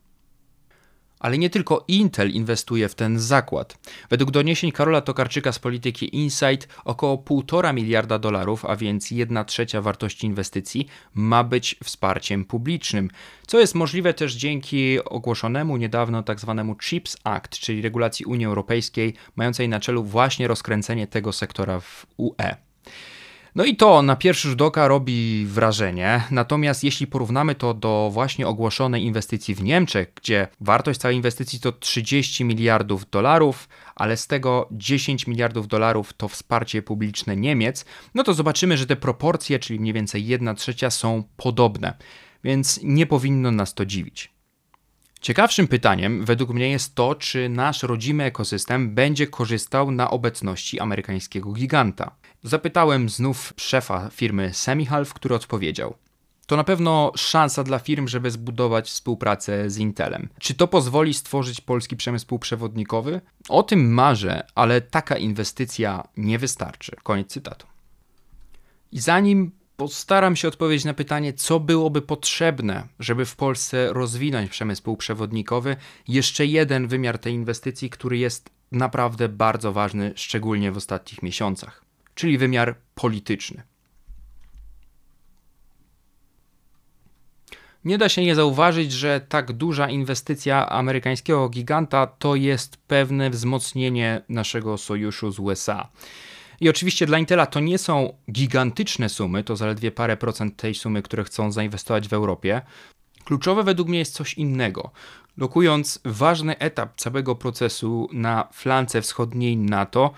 Ale 1.22 1.38
nie 1.38 1.50
tylko 1.50 1.86
Intel 1.88 2.32
inwestuje 2.32 2.90
w 2.90 2.96
ten 2.96 3.20
zakład. 3.20 3.78
Według 4.10 4.32
doniesień 4.32 4.72
Karola 4.72 5.02
Tokarczyka 5.02 5.52
z 5.52 5.60
polityki 5.60 6.16
Insight 6.16 6.68
około 6.86 7.18
1,5 7.18 7.74
miliarda 7.74 8.20
dolarów, 8.20 8.66
a 8.66 8.76
więc 8.76 9.12
1 9.12 9.46
trzecia 9.46 9.82
wartości 9.82 10.28
inwestycji, 10.28 10.88
ma 11.14 11.44
być 11.44 11.76
wsparciem 11.84 12.46
publicznym, 12.46 13.10
co 13.48 13.60
jest 13.60 13.76
możliwe 13.76 14.14
też 14.14 14.34
dzięki 14.34 15.06
ogłoszonemu 15.06 15.78
niedawno 15.78 16.24
tzw. 16.24 16.64
Tak 16.68 16.84
CHIPS 16.84 17.18
Act, 17.24 17.60
czyli 17.60 17.82
regulacji 17.82 18.26
Unii 18.26 18.46
Europejskiej, 18.46 19.14
mającej 19.36 19.70
na 19.70 19.80
celu 19.80 20.04
właśnie 20.04 20.48
rozkręcenie 20.48 21.08
tego 21.08 21.32
sektora 21.32 21.80
w 21.80 22.06
UE. 22.18 22.56
No 23.56 23.66
i 23.66 23.76
to 23.76 24.02
na 24.02 24.16
pierwszy 24.16 24.50
rzut 24.50 24.62
oka 24.62 24.88
robi 24.88 25.46
wrażenie, 25.46 26.24
natomiast 26.32 26.84
jeśli 26.84 27.08
porównamy 27.08 27.56
to 27.56 27.74
do 27.74 28.10
właśnie 28.14 28.48
ogłoszonej 28.48 29.04
inwestycji 29.04 29.56
w 29.56 29.64
Niemczech, 29.64 30.12
gdzie 30.16 30.48
wartość 30.62 31.00
całej 31.00 31.18
inwestycji 31.18 31.60
to 31.60 31.72
30 31.72 32.46
miliardów 32.46 33.10
dolarów, 33.10 33.70
ale 33.96 34.18
z 34.18 34.28
tego 34.28 34.68
10 34.72 35.28
miliardów 35.28 35.68
dolarów 35.68 36.14
to 36.14 36.28
wsparcie 36.28 36.82
publiczne 36.82 37.36
Niemiec, 37.36 37.86
no 38.16 38.24
to 38.24 38.34
zobaczymy, 38.34 38.78
że 38.78 38.86
te 38.86 38.96
proporcje, 38.96 39.60
czyli 39.60 39.80
mniej 39.80 39.94
więcej 39.94 40.28
1 40.28 40.56
trzecia 40.56 40.90
są 40.90 41.24
podobne, 41.38 41.94
więc 42.44 42.80
nie 42.84 43.06
powinno 43.06 43.52
nas 43.52 43.74
to 43.74 43.86
dziwić. 43.86 44.32
Ciekawszym 45.22 45.68
pytaniem 45.68 46.26
według 46.26 46.50
mnie 46.50 46.70
jest 46.70 46.96
to, 46.96 47.16
czy 47.16 47.50
nasz 47.50 47.84
rodzimy 47.84 48.24
ekosystem 48.24 48.96
będzie 48.96 49.28
korzystał 49.28 49.92
na 49.92 50.10
obecności 50.10 50.80
amerykańskiego 50.80 51.52
giganta. 51.52 52.16
Zapytałem 52.44 53.10
znów 53.10 53.54
szefa 53.58 54.10
firmy 54.10 54.54
Semihalf, 54.54 55.14
który 55.14 55.36
odpowiedział: 55.36 55.96
to 56.52 56.58
na 56.58 56.64
pewno 56.64 57.12
szansa 57.16 57.64
dla 57.64 57.80
firm, 57.80 58.08
żeby 58.08 58.32
zbudować 58.32 58.90
współpracę 58.90 59.70
z 59.70 59.78
Intelem. 59.78 60.30
Czy 60.40 60.54
to 60.54 60.68
pozwoli 60.68 61.14
stworzyć 61.14 61.62
polski 61.62 61.96
przemysł 61.96 62.28
półprzewodnikowy? 62.28 63.22
O 63.50 63.64
tym 63.64 63.94
marzę, 63.94 64.44
ale 64.56 64.82
taka 64.82 65.18
inwestycja 65.18 66.08
nie 66.18 66.40
wystarczy. 66.40 66.96
Koniec 67.04 67.28
cytatu. 67.28 67.68
I 68.92 69.00
zanim 69.00 69.52
postaram 69.78 70.36
się 70.36 70.48
odpowiedzieć 70.48 70.86
na 70.86 70.94
pytanie, 70.94 71.34
co 71.34 71.60
byłoby 71.60 72.02
potrzebne, 72.02 72.88
żeby 73.00 73.26
w 73.26 73.36
Polsce 73.36 73.94
rozwinąć 73.94 74.52
przemysł 74.52 74.84
półprzewodnikowy, 74.84 75.76
jeszcze 76.08 76.46
jeden 76.46 76.88
wymiar 76.88 77.20
tej 77.20 77.34
inwestycji, 77.34 77.90
który 77.90 78.18
jest 78.18 78.50
naprawdę 78.72 79.30
bardzo 79.30 79.74
ważny, 79.74 80.14
szczególnie 80.16 80.72
w 80.72 80.78
ostatnich 80.78 81.24
miesiącach, 81.24 81.91
czyli 82.16 82.38
wymiar 82.38 82.76
polityczny. 82.96 83.64
Nie 87.86 87.98
da 87.98 88.10
się 88.10 88.22
nie 88.24 88.36
zauważyć, 88.36 88.92
że 88.92 89.22
tak 89.30 89.52
duża 89.52 89.90
inwestycja 89.90 90.70
amerykańskiego 90.70 91.50
giganta 91.50 92.08
to 92.08 92.36
jest 92.36 92.78
pewne 92.78 93.30
wzmocnienie 93.30 94.22
naszego 94.30 94.78
sojuszu 94.78 95.32
z 95.32 95.40
USA. 95.40 95.90
I 96.60 96.70
oczywiście 96.70 97.06
dla 97.06 97.20
Intela 97.20 97.46
to 97.46 97.60
nie 97.60 97.78
są 97.78 98.14
gigantyczne 98.32 99.10
sumy, 99.10 99.44
to 99.44 99.56
zaledwie 99.56 99.92
parę 99.92 100.18
procent 100.18 100.58
tej 100.58 100.76
sumy, 100.76 101.02
które 101.02 101.24
chcą 101.24 101.52
zainwestować 101.52 102.08
w 102.08 102.14
Europie. 102.14 102.62
Kluczowe 103.24 103.64
według 103.64 103.90
mnie 103.90 104.00
jest 104.00 104.14
coś 104.14 104.34
innego. 104.34 104.92
Lokując 105.38 106.00
ważny 106.06 106.58
etap 106.58 106.96
całego 106.96 107.36
procesu 107.36 108.10
na 108.14 108.48
flance 108.54 109.02
wschodniej 109.02 109.58
NATO, 109.58 110.12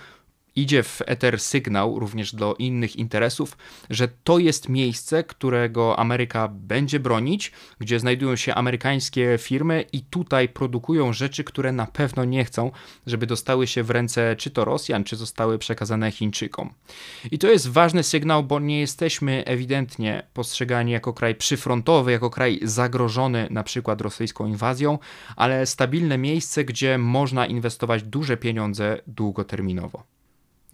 idzie 0.55 0.83
w 0.83 1.01
eter 1.05 1.39
sygnał 1.39 1.99
również 1.99 2.35
do 2.35 2.55
innych 2.59 2.95
interesów, 2.95 3.57
że 3.89 4.07
to 4.23 4.39
jest 4.39 4.69
miejsce, 4.69 5.23
którego 5.23 5.99
Ameryka 5.99 6.47
będzie 6.47 6.99
bronić, 6.99 7.51
gdzie 7.79 7.99
znajdują 7.99 8.35
się 8.35 8.55
amerykańskie 8.55 9.37
firmy 9.37 9.85
i 9.91 10.01
tutaj 10.01 10.49
produkują 10.49 11.13
rzeczy, 11.13 11.43
które 11.43 11.71
na 11.71 11.85
pewno 11.85 12.25
nie 12.25 12.45
chcą, 12.45 12.71
żeby 13.07 13.25
dostały 13.25 13.67
się 13.67 13.83
w 13.83 13.89
ręce 13.89 14.35
czy 14.35 14.51
to 14.51 14.65
Rosjan, 14.65 15.03
czy 15.03 15.15
zostały 15.15 15.57
przekazane 15.57 16.11
Chińczykom. 16.11 16.73
I 17.31 17.39
to 17.39 17.47
jest 17.47 17.69
ważny 17.69 18.03
sygnał, 18.03 18.43
bo 18.43 18.59
nie 18.59 18.79
jesteśmy 18.79 19.43
ewidentnie 19.45 20.23
postrzegani 20.33 20.91
jako 20.91 21.13
kraj 21.13 21.35
przyfrontowy, 21.35 22.11
jako 22.11 22.29
kraj 22.29 22.59
zagrożony 22.61 23.47
na 23.51 23.63
przykład 23.63 24.01
rosyjską 24.01 24.47
inwazją, 24.47 24.99
ale 25.35 25.65
stabilne 25.65 26.17
miejsce, 26.17 26.65
gdzie 26.65 26.97
można 26.97 27.45
inwestować 27.45 28.03
duże 28.03 28.37
pieniądze 28.37 29.01
długoterminowo. 29.07 30.12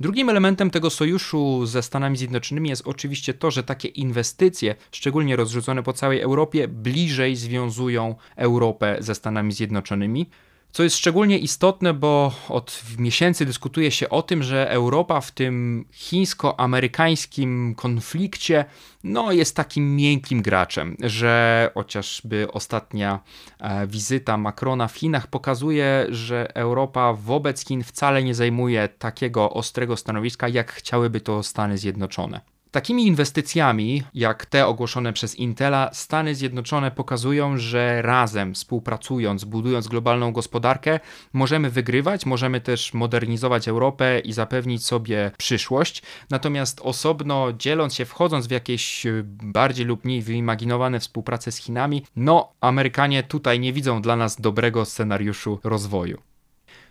Drugim 0.01 0.29
elementem 0.29 0.71
tego 0.71 0.89
sojuszu 0.89 1.65
ze 1.65 1.83
Stanami 1.83 2.17
Zjednoczonymi 2.17 2.69
jest 2.69 2.87
oczywiście 2.87 3.33
to, 3.33 3.51
że 3.51 3.63
takie 3.63 3.87
inwestycje, 3.87 4.75
szczególnie 4.91 5.35
rozrzucone 5.35 5.83
po 5.83 5.93
całej 5.93 6.21
Europie, 6.21 6.67
bliżej 6.67 7.35
związują 7.35 8.15
Europę 8.35 8.97
ze 8.99 9.15
Stanami 9.15 9.51
Zjednoczonymi. 9.53 10.29
Co 10.71 10.83
jest 10.83 10.95
szczególnie 10.95 11.39
istotne, 11.39 11.93
bo 11.93 12.33
od 12.49 12.83
miesięcy 12.97 13.45
dyskutuje 13.45 13.91
się 13.91 14.09
o 14.09 14.21
tym, 14.21 14.43
że 14.43 14.69
Europa 14.69 15.21
w 15.21 15.31
tym 15.31 15.85
chińsko-amerykańskim 15.91 17.75
konflikcie 17.75 18.65
no, 19.03 19.31
jest 19.31 19.55
takim 19.55 19.95
miękkim 19.95 20.41
graczem, 20.41 20.97
że 20.99 21.71
chociażby 21.73 22.47
ostatnia 22.51 23.19
e, 23.59 23.87
wizyta 23.87 24.37
Macrona 24.37 24.87
w 24.87 24.95
Chinach 24.95 25.27
pokazuje, 25.27 26.05
że 26.09 26.55
Europa 26.55 27.13
wobec 27.13 27.65
Chin 27.65 27.83
wcale 27.83 28.23
nie 28.23 28.35
zajmuje 28.35 28.87
takiego 28.87 29.53
ostrego 29.53 29.97
stanowiska, 29.97 30.47
jak 30.47 30.71
chciałyby 30.71 31.21
to 31.21 31.43
Stany 31.43 31.77
Zjednoczone. 31.77 32.41
Takimi 32.71 33.07
inwestycjami, 33.07 34.03
jak 34.13 34.45
te 34.45 34.67
ogłoszone 34.67 35.13
przez 35.13 35.35
Intela, 35.35 35.89
Stany 35.93 36.35
Zjednoczone 36.35 36.91
pokazują, 36.91 37.57
że 37.57 38.01
razem, 38.01 38.53
współpracując, 38.53 39.43
budując 39.43 39.87
globalną 39.87 40.31
gospodarkę, 40.31 40.99
możemy 41.33 41.69
wygrywać, 41.69 42.25
możemy 42.25 42.61
też 42.61 42.93
modernizować 42.93 43.67
Europę 43.67 44.19
i 44.19 44.33
zapewnić 44.33 44.85
sobie 44.85 45.31
przyszłość. 45.37 46.03
Natomiast 46.29 46.81
osobno, 46.83 47.53
dzieląc 47.53 47.95
się, 47.95 48.05
wchodząc 48.05 48.47
w 48.47 48.51
jakieś 48.51 49.07
bardziej 49.43 49.85
lub 49.85 50.05
mniej 50.05 50.21
wyimaginowane 50.21 50.99
współprace 50.99 51.51
z 51.51 51.57
Chinami, 51.57 52.03
no, 52.15 52.51
Amerykanie 52.61 53.23
tutaj 53.23 53.59
nie 53.59 53.73
widzą 53.73 54.01
dla 54.01 54.15
nas 54.15 54.41
dobrego 54.41 54.85
scenariuszu 54.85 55.59
rozwoju. 55.63 56.28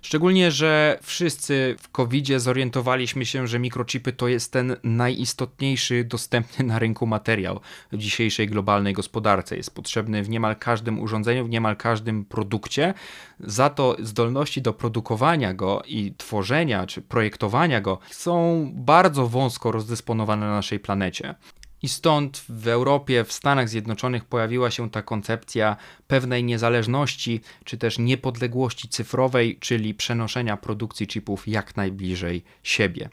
Szczególnie, 0.02 0.50
że 0.50 0.98
wszyscy 1.02 1.76
w 1.78 1.90
covid 1.90 2.26
zorientowaliśmy 2.36 3.26
się, 3.26 3.46
że 3.46 3.58
mikrochipy 3.58 4.12
to 4.12 4.28
jest 4.28 4.52
ten 4.52 4.76
najistotniejszy 4.84 6.04
dostępny 6.04 6.64
na 6.64 6.78
rynku 6.78 7.06
materiał 7.06 7.60
w 7.92 7.98
dzisiejszej 7.98 8.46
globalnej 8.46 8.92
gospodarce. 8.94 9.56
Jest 9.56 9.74
potrzebny 9.74 10.22
w 10.22 10.28
niemal 10.28 10.56
każdym 10.56 11.00
urządzeniu, 11.00 11.44
w 11.44 11.50
niemal 11.50 11.76
każdym 11.76 12.24
produkcie. 12.24 12.94
Za 13.40 13.70
to 13.70 13.96
zdolności 13.98 14.62
do 14.62 14.72
produkowania 14.72 15.54
go 15.54 15.82
i 15.86 16.14
tworzenia 16.16 16.86
czy 16.86 17.02
projektowania 17.02 17.80
go 17.80 17.98
są 18.10 18.66
bardzo 18.74 19.28
wąsko 19.28 19.72
rozdysponowane 19.72 20.46
na 20.46 20.52
naszej 20.52 20.80
planecie. 20.80 21.34
I 21.82 21.88
stąd 21.88 22.44
w 22.48 22.68
Europie, 22.68 23.24
w 23.24 23.32
Stanach 23.32 23.68
Zjednoczonych 23.68 24.24
pojawiła 24.24 24.70
się 24.70 24.90
ta 24.90 25.02
koncepcja 25.02 25.76
pewnej 26.06 26.44
niezależności, 26.44 27.40
czy 27.64 27.78
też 27.78 27.98
niepodległości 27.98 28.88
cyfrowej, 28.88 29.58
czyli 29.60 29.94
przenoszenia 29.94 30.56
produkcji 30.56 31.06
chipów 31.06 31.48
jak 31.48 31.76
najbliżej 31.76 32.44
siebie. 32.62 33.08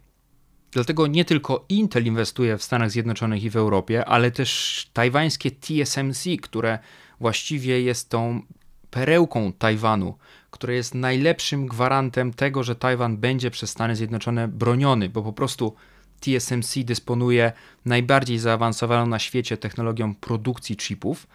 Dlatego 0.71 1.07
nie 1.07 1.25
tylko 1.25 1.65
Intel 1.69 2.05
inwestuje 2.05 2.57
w 2.57 2.63
Stanach 2.63 2.91
Zjednoczonych 2.91 3.43
i 3.43 3.49
w 3.49 3.55
Europie, 3.55 4.05
ale 4.05 4.31
też 4.31 4.89
tajwańskie 4.93 5.51
TSMC, 5.51 6.23
które 6.41 6.79
właściwie 7.19 7.81
jest 7.81 8.09
tą 8.09 8.41
perełką 8.89 9.53
Tajwanu, 9.53 10.17
które 10.51 10.75
jest 10.75 10.95
najlepszym 10.95 11.67
gwarantem 11.67 12.33
tego, 12.33 12.63
że 12.63 12.75
Tajwan 12.75 13.17
będzie 13.17 13.51
przez 13.51 13.69
Stany 13.69 13.95
Zjednoczone 13.95 14.47
broniony, 14.47 15.09
bo 15.09 15.23
po 15.23 15.33
prostu 15.33 15.75
TSMC 16.19 16.83
dysponuje 16.83 17.51
najbardziej 17.85 18.39
zaawansowaną 18.39 19.07
na 19.07 19.19
świecie 19.19 19.57
technologią 19.57 20.15
produkcji 20.15 20.77
chipów. 20.77 21.27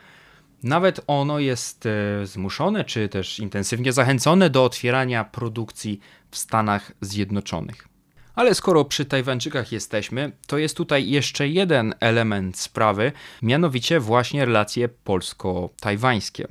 Nawet 0.63 1.01
ono 1.07 1.39
jest 1.39 1.87
e, 1.87 2.27
zmuszone, 2.27 2.85
czy 2.85 3.09
też 3.09 3.39
intensywnie 3.39 3.93
zachęcone 3.93 4.51
do 4.51 4.65
otwierania 4.65 5.25
produkcji 5.25 6.01
w 6.31 6.37
Stanach 6.37 6.93
Zjednoczonych. 7.01 7.89
Ale 8.35 8.55
skoro 8.55 8.85
przy 8.85 9.05
Tajwańczykach 9.05 9.73
jesteśmy, 9.73 10.33
to 10.47 10.59
jest 10.59 10.77
tutaj 10.77 11.11
jeszcze 11.11 11.49
jeden 11.49 11.95
element 12.01 12.59
sprawy, 12.59 13.13
mianowicie 13.43 14.01
właśnie 14.01 14.45
relacje 14.45 14.89
polsko-tajwańskie. 14.89 16.49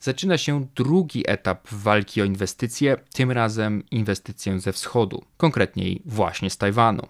Zaczyna 0.00 0.38
się 0.38 0.66
drugi 0.74 1.24
etap 1.26 1.68
walki 1.72 2.22
o 2.22 2.24
inwestycje, 2.24 2.96
tym 3.12 3.30
razem 3.30 3.82
inwestycję 3.90 4.60
ze 4.60 4.72
wschodu, 4.72 5.24
konkretniej 5.36 6.02
właśnie 6.04 6.50
z 6.50 6.56
Tajwanu. 6.56 7.06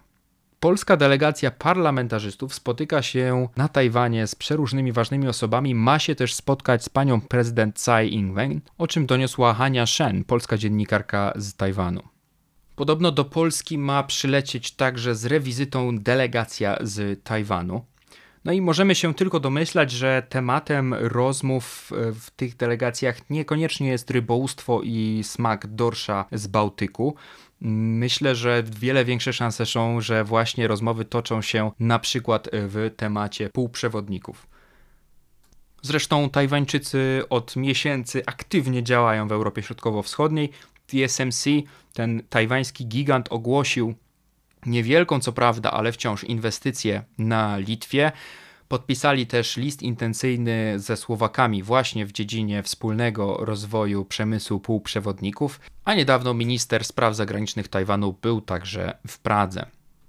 Polska 0.60 0.96
delegacja 0.96 1.50
parlamentarzystów 1.50 2.54
spotyka 2.54 3.02
się 3.02 3.48
na 3.56 3.68
Tajwanie 3.68 4.26
z 4.26 4.34
przeróżnymi 4.34 4.92
ważnymi 4.92 5.28
osobami. 5.28 5.74
Ma 5.74 5.98
się 5.98 6.14
też 6.14 6.34
spotkać 6.34 6.84
z 6.84 6.88
panią 6.88 7.20
prezydent 7.20 7.76
Tsai 7.76 8.14
Ing-wen, 8.14 8.60
o 8.78 8.86
czym 8.86 9.06
doniosła 9.06 9.54
Hania 9.54 9.86
Shen, 9.86 10.24
polska 10.24 10.58
dziennikarka 10.58 11.32
z 11.36 11.54
Tajwanu. 11.54 12.02
Podobno 12.76 13.12
do 13.12 13.24
Polski 13.24 13.78
ma 13.78 14.02
przylecieć 14.02 14.70
także 14.70 15.14
z 15.14 15.26
rewizytą 15.26 15.98
delegacja 15.98 16.76
z 16.80 17.24
Tajwanu. 17.24 17.84
No 18.44 18.52
i 18.52 18.60
możemy 18.60 18.94
się 18.94 19.14
tylko 19.14 19.40
domyślać, 19.40 19.90
że 19.90 20.22
tematem 20.28 20.94
rozmów 20.94 21.90
w 22.14 22.30
tych 22.30 22.56
delegacjach 22.56 23.30
niekoniecznie 23.30 23.88
jest 23.88 24.10
rybołówstwo 24.10 24.80
i 24.84 25.20
smak 25.24 25.66
dorsza 25.66 26.24
z 26.32 26.46
Bałtyku. 26.46 27.14
Myślę, 27.60 28.34
że 28.34 28.62
wiele 28.80 29.04
większe 29.04 29.32
szanse 29.32 29.66
są, 29.66 30.00
że 30.00 30.24
właśnie 30.24 30.68
rozmowy 30.68 31.04
toczą 31.04 31.42
się 31.42 31.70
na 31.80 31.98
przykład 31.98 32.48
w 32.52 32.90
temacie 32.96 33.50
półprzewodników. 33.50 34.46
Zresztą 35.82 36.30
Tajwańczycy 36.30 37.22
od 37.30 37.56
miesięcy 37.56 38.22
aktywnie 38.26 38.82
działają 38.82 39.28
w 39.28 39.32
Europie 39.32 39.62
Środkowo-Wschodniej. 39.62 40.50
TSMC, 40.86 41.44
ten 41.92 42.22
tajwański 42.28 42.86
gigant, 42.86 43.28
ogłosił 43.32 43.94
niewielką 44.66 45.20
co 45.20 45.32
prawda, 45.32 45.70
ale 45.70 45.92
wciąż 45.92 46.24
inwestycję 46.24 47.02
na 47.18 47.58
Litwie. 47.58 48.12
Podpisali 48.70 49.26
też 49.26 49.56
list 49.56 49.82
intencyjny 49.82 50.74
ze 50.76 50.96
Słowakami 50.96 51.62
właśnie 51.62 52.06
w 52.06 52.12
dziedzinie 52.12 52.62
wspólnego 52.62 53.36
rozwoju 53.40 54.04
przemysłu 54.04 54.60
półprzewodników, 54.60 55.60
a 55.84 55.94
niedawno 55.94 56.34
minister 56.34 56.84
spraw 56.84 57.16
zagranicznych 57.16 57.68
Tajwanu 57.68 58.14
był 58.22 58.40
także 58.40 58.98
w 59.06 59.18
Pradze. 59.18 59.66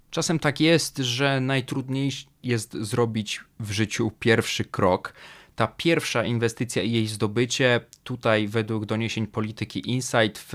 Czasem 0.09 0.39
tak 0.39 0.59
jest, 0.59 0.97
że 0.97 1.39
najtrudniejsze 1.39 2.25
jest 2.43 2.73
zrobić 2.73 3.41
w 3.59 3.71
życiu 3.71 4.11
pierwszy 4.19 4.65
krok. 4.65 5.13
Ta 5.55 5.67
pierwsza 5.67 6.23
inwestycja 6.23 6.83
i 6.83 6.91
jej 6.91 7.07
zdobycie, 7.07 7.79
tutaj 8.03 8.47
według 8.47 8.85
doniesień 8.85 9.27
polityki 9.27 9.89
Insight 9.89 10.45
w 10.47 10.53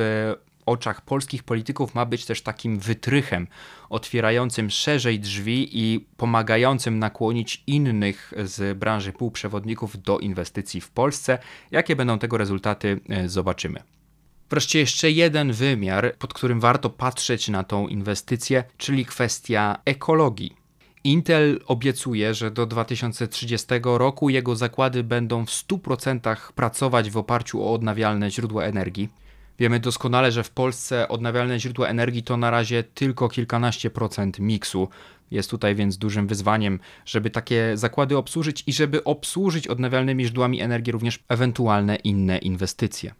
oczach 0.66 1.00
polskich 1.00 1.42
polityków 1.42 1.94
ma 1.94 2.06
być 2.06 2.24
też 2.24 2.42
takim 2.42 2.78
wytrychem, 2.78 3.46
otwierającym 3.90 4.70
szerzej 4.70 5.20
drzwi 5.20 5.68
i 5.72 6.06
pomagającym 6.16 6.98
nakłonić 6.98 7.62
innych 7.66 8.32
z 8.44 8.78
branży 8.78 9.12
półprzewodników 9.12 10.02
do 10.02 10.18
inwestycji 10.18 10.80
w 10.80 10.90
Polsce. 10.90 11.38
Jakie 11.70 11.96
będą 11.96 12.18
tego 12.18 12.38
rezultaty, 12.38 13.00
e, 13.08 13.28
zobaczymy. 13.28 13.82
Wreszcie 14.50 14.78
jeszcze 14.78 15.10
jeden 15.10 15.52
wymiar, 15.52 16.16
pod 16.18 16.34
którym 16.34 16.60
warto 16.60 16.90
patrzeć 16.90 17.48
na 17.48 17.64
tą 17.64 17.88
inwestycję, 17.88 18.64
czyli 18.76 19.04
kwestia 19.04 19.78
ekologii. 19.84 20.56
Intel 21.04 21.60
obiecuje, 21.66 22.34
że 22.34 22.50
do 22.50 22.66
2030 22.66 23.66
roku 23.84 24.30
jego 24.30 24.56
zakłady 24.56 25.04
będą 25.04 25.46
w 25.46 25.50
100% 25.50 26.52
pracować 26.52 27.10
w 27.10 27.16
oparciu 27.16 27.62
o 27.62 27.72
odnawialne 27.72 28.30
źródła 28.30 28.64
energii. 28.64 29.08
Wiemy 29.58 29.80
doskonale, 29.80 30.32
że 30.32 30.42
w 30.44 30.50
Polsce 30.50 31.08
odnawialne 31.08 31.60
źródła 31.60 31.88
energii 31.88 32.22
to 32.22 32.36
na 32.36 32.50
razie 32.50 32.84
tylko 32.84 33.28
kilkanaście 33.28 33.90
procent 33.90 34.38
miksu. 34.38 34.88
Jest 35.30 35.50
tutaj 35.50 35.74
więc 35.74 35.98
dużym 35.98 36.26
wyzwaniem, 36.26 36.80
żeby 37.06 37.30
takie 37.30 37.76
zakłady 37.76 38.16
obsłużyć 38.16 38.64
i 38.66 38.72
żeby 38.72 39.04
obsłużyć 39.04 39.68
odnawialnymi 39.68 40.24
źródłami 40.24 40.60
energii 40.60 40.92
również 40.92 41.24
ewentualne 41.28 41.96
inne 41.96 42.38
inwestycje. 42.38 43.14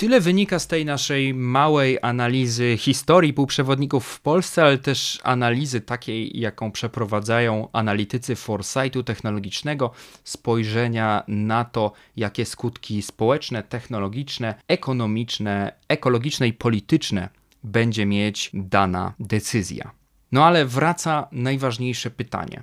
Tyle 0.00 0.20
wynika 0.20 0.58
z 0.58 0.66
tej 0.66 0.84
naszej 0.84 1.34
małej 1.34 1.98
analizy 2.02 2.76
historii 2.76 3.32
półprzewodników 3.32 4.06
w 4.06 4.20
Polsce, 4.20 4.62
ale 4.62 4.78
też 4.78 5.20
analizy 5.22 5.80
takiej, 5.80 6.40
jaką 6.40 6.72
przeprowadzają 6.72 7.68
analitycy 7.72 8.36
Foresightu 8.36 9.02
technologicznego, 9.02 9.90
spojrzenia 10.24 11.22
na 11.28 11.64
to, 11.64 11.92
jakie 12.16 12.44
skutki 12.44 13.02
społeczne, 13.02 13.62
technologiczne, 13.62 14.54
ekonomiczne, 14.68 15.72
ekologiczne 15.88 16.48
i 16.48 16.52
polityczne 16.52 17.28
będzie 17.64 18.06
mieć 18.06 18.50
dana 18.54 19.14
decyzja. 19.20 19.90
No 20.32 20.46
ale 20.46 20.66
wraca 20.66 21.28
najważniejsze 21.32 22.10
pytanie. 22.10 22.62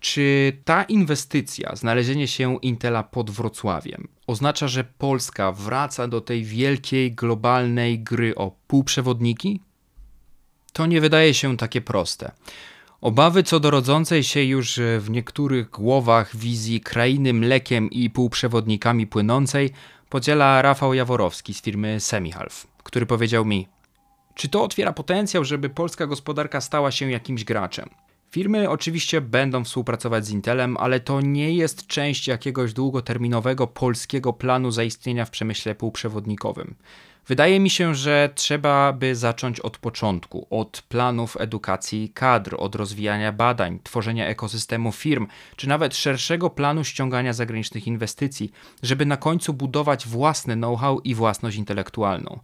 Czy 0.00 0.52
ta 0.64 0.82
inwestycja, 0.82 1.76
znalezienie 1.76 2.28
się 2.28 2.58
Intela 2.62 3.02
pod 3.02 3.30
Wrocławiem, 3.30 4.08
oznacza, 4.26 4.68
że 4.68 4.84
Polska 4.84 5.52
wraca 5.52 6.08
do 6.08 6.20
tej 6.20 6.44
wielkiej 6.44 7.12
globalnej 7.12 7.98
gry 7.98 8.34
o 8.34 8.56
półprzewodniki? 8.66 9.60
To 10.72 10.86
nie 10.86 11.00
wydaje 11.00 11.34
się 11.34 11.56
takie 11.56 11.80
proste. 11.80 12.32
Obawy 13.00 13.42
co 13.42 13.60
do 13.60 13.70
rodzącej 13.70 14.24
się 14.24 14.42
już 14.42 14.80
w 14.98 15.10
niektórych 15.10 15.70
głowach 15.70 16.36
wizji 16.36 16.80
krainy 16.80 17.32
mlekiem 17.32 17.90
i 17.90 18.10
półprzewodnikami 18.10 19.06
płynącej 19.06 19.70
podziela 20.08 20.62
Rafał 20.62 20.94
Jaworowski 20.94 21.54
z 21.54 21.62
firmy 21.62 22.00
Semihalf, 22.00 22.66
który 22.82 23.06
powiedział 23.06 23.44
mi: 23.44 23.68
Czy 24.34 24.48
to 24.48 24.64
otwiera 24.64 24.92
potencjał, 24.92 25.44
żeby 25.44 25.68
polska 25.68 26.06
gospodarka 26.06 26.60
stała 26.60 26.90
się 26.90 27.10
jakimś 27.10 27.44
graczem? 27.44 27.88
Firmy 28.30 28.70
oczywiście 28.70 29.20
będą 29.20 29.64
współpracować 29.64 30.26
z 30.26 30.30
Intelem, 30.30 30.76
ale 30.76 31.00
to 31.00 31.20
nie 31.20 31.54
jest 31.54 31.86
część 31.86 32.28
jakiegoś 32.28 32.72
długoterminowego 32.72 33.66
polskiego 33.66 34.32
planu 34.32 34.70
zaistnienia 34.70 35.24
w 35.24 35.30
przemyśle 35.30 35.74
półprzewodnikowym. 35.74 36.74
Wydaje 37.26 37.60
mi 37.60 37.70
się, 37.70 37.94
że 37.94 38.30
trzeba 38.34 38.92
by 38.92 39.16
zacząć 39.16 39.60
od 39.60 39.78
początku, 39.78 40.46
od 40.50 40.82
planów 40.88 41.36
edukacji 41.40 42.10
kadr, 42.14 42.56
od 42.58 42.74
rozwijania 42.74 43.32
badań, 43.32 43.78
tworzenia 43.82 44.26
ekosystemu 44.26 44.92
firm, 44.92 45.26
czy 45.56 45.68
nawet 45.68 45.96
szerszego 45.96 46.50
planu 46.50 46.84
ściągania 46.84 47.32
zagranicznych 47.32 47.86
inwestycji, 47.86 48.52
żeby 48.82 49.06
na 49.06 49.16
końcu 49.16 49.52
budować 49.52 50.06
własny 50.06 50.56
know-how 50.56 51.00
i 51.00 51.14
własność 51.14 51.56
intelektualną. 51.56 52.40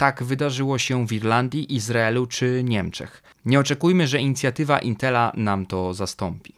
Tak 0.00 0.22
wydarzyło 0.22 0.78
się 0.78 1.06
w 1.06 1.12
Irlandii, 1.12 1.74
Izraelu 1.74 2.26
czy 2.26 2.62
Niemczech. 2.64 3.22
Nie 3.44 3.60
oczekujmy, 3.60 4.06
że 4.06 4.20
inicjatywa 4.20 4.78
Intela 4.78 5.32
nam 5.36 5.66
to 5.66 5.94
zastąpi. 5.94 6.54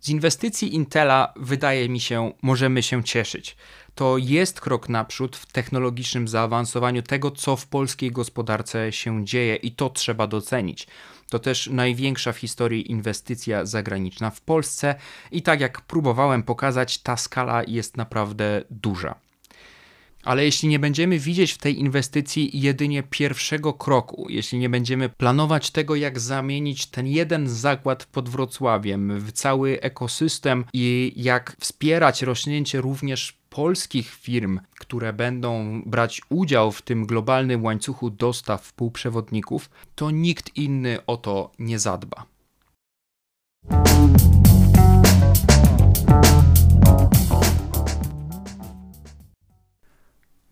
Z 0.00 0.08
inwestycji 0.08 0.74
Intela, 0.74 1.34
wydaje 1.36 1.88
mi 1.88 2.00
się, 2.00 2.32
możemy 2.42 2.82
się 2.82 3.04
cieszyć. 3.04 3.56
To 3.94 4.18
jest 4.18 4.60
krok 4.60 4.88
naprzód 4.88 5.36
w 5.36 5.52
technologicznym 5.52 6.28
zaawansowaniu 6.28 7.02
tego, 7.02 7.30
co 7.30 7.56
w 7.56 7.66
polskiej 7.66 8.10
gospodarce 8.10 8.92
się 8.92 9.24
dzieje, 9.24 9.56
i 9.56 9.72
to 9.72 9.90
trzeba 9.90 10.26
docenić. 10.26 10.86
To 11.30 11.38
też 11.38 11.66
największa 11.66 12.32
w 12.32 12.38
historii 12.38 12.90
inwestycja 12.90 13.66
zagraniczna 13.66 14.30
w 14.30 14.40
Polsce, 14.40 14.94
i 15.30 15.42
tak 15.42 15.60
jak 15.60 15.80
próbowałem 15.80 16.42
pokazać, 16.42 16.98
ta 16.98 17.16
skala 17.16 17.62
jest 17.66 17.96
naprawdę 17.96 18.64
duża. 18.70 19.31
Ale 20.22 20.44
jeśli 20.44 20.68
nie 20.68 20.78
będziemy 20.78 21.18
widzieć 21.18 21.52
w 21.52 21.58
tej 21.58 21.80
inwestycji 21.80 22.60
jedynie 22.60 23.02
pierwszego 23.02 23.72
kroku, 23.72 24.26
jeśli 24.28 24.58
nie 24.58 24.68
będziemy 24.68 25.08
planować 25.08 25.70
tego, 25.70 25.96
jak 25.96 26.20
zamienić 26.20 26.86
ten 26.86 27.06
jeden 27.06 27.48
zakład 27.48 28.04
pod 28.04 28.28
Wrocławiem 28.28 29.20
w 29.20 29.32
cały 29.32 29.80
ekosystem 29.80 30.64
i 30.72 31.12
jak 31.16 31.56
wspierać 31.60 32.22
rośnięcie 32.22 32.80
również 32.80 33.42
polskich 33.50 34.10
firm, 34.10 34.60
które 34.78 35.12
będą 35.12 35.82
brać 35.86 36.20
udział 36.28 36.72
w 36.72 36.82
tym 36.82 37.06
globalnym 37.06 37.64
łańcuchu 37.64 38.10
dostaw 38.10 38.72
półprzewodników, 38.72 39.70
to 39.94 40.10
nikt 40.10 40.56
inny 40.56 40.98
o 41.06 41.16
to 41.16 41.50
nie 41.58 41.78
zadba. 41.78 42.26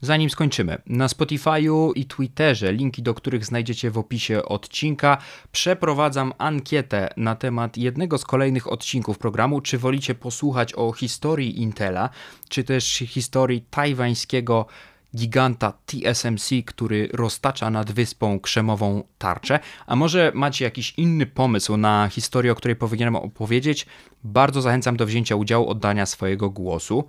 Zanim 0.02 0.30
skończymy, 0.30 0.82
na 0.86 1.06
Spotify'u 1.06 1.92
i 1.94 2.04
Twitterze, 2.04 2.72
linki 2.72 3.02
do 3.02 3.14
których 3.14 3.44
znajdziecie 3.44 3.90
w 3.90 3.98
opisie 3.98 4.42
odcinka, 4.42 5.18
przeprowadzam 5.52 6.32
ankietę 6.38 7.08
na 7.16 7.36
temat 7.36 7.76
jednego 7.76 8.18
z 8.18 8.24
kolejnych 8.24 8.72
odcinków 8.72 9.18
programu. 9.18 9.60
Czy 9.60 9.78
wolicie 9.78 10.14
posłuchać 10.14 10.74
o 10.74 10.92
historii 10.92 11.60
Intela, 11.62 12.10
czy 12.48 12.64
też 12.64 12.84
historii 13.06 13.64
tajwańskiego 13.70 14.66
giganta 15.16 15.72
TSMC, 15.86 16.50
który 16.66 17.08
roztacza 17.12 17.70
nad 17.70 17.92
wyspą 17.92 18.40
krzemową 18.40 19.02
tarczę. 19.18 19.58
A 19.86 19.96
może 19.96 20.32
macie 20.34 20.64
jakiś 20.64 20.94
inny 20.96 21.26
pomysł 21.26 21.76
na 21.76 22.08
historię, 22.08 22.52
o 22.52 22.54
której 22.54 22.76
powinienem 22.76 23.16
opowiedzieć? 23.16 23.86
Bardzo 24.24 24.62
zachęcam 24.62 24.96
do 24.96 25.06
wzięcia 25.06 25.36
udziału, 25.36 25.68
oddania 25.68 26.06
swojego 26.06 26.50
głosu. 26.50 27.04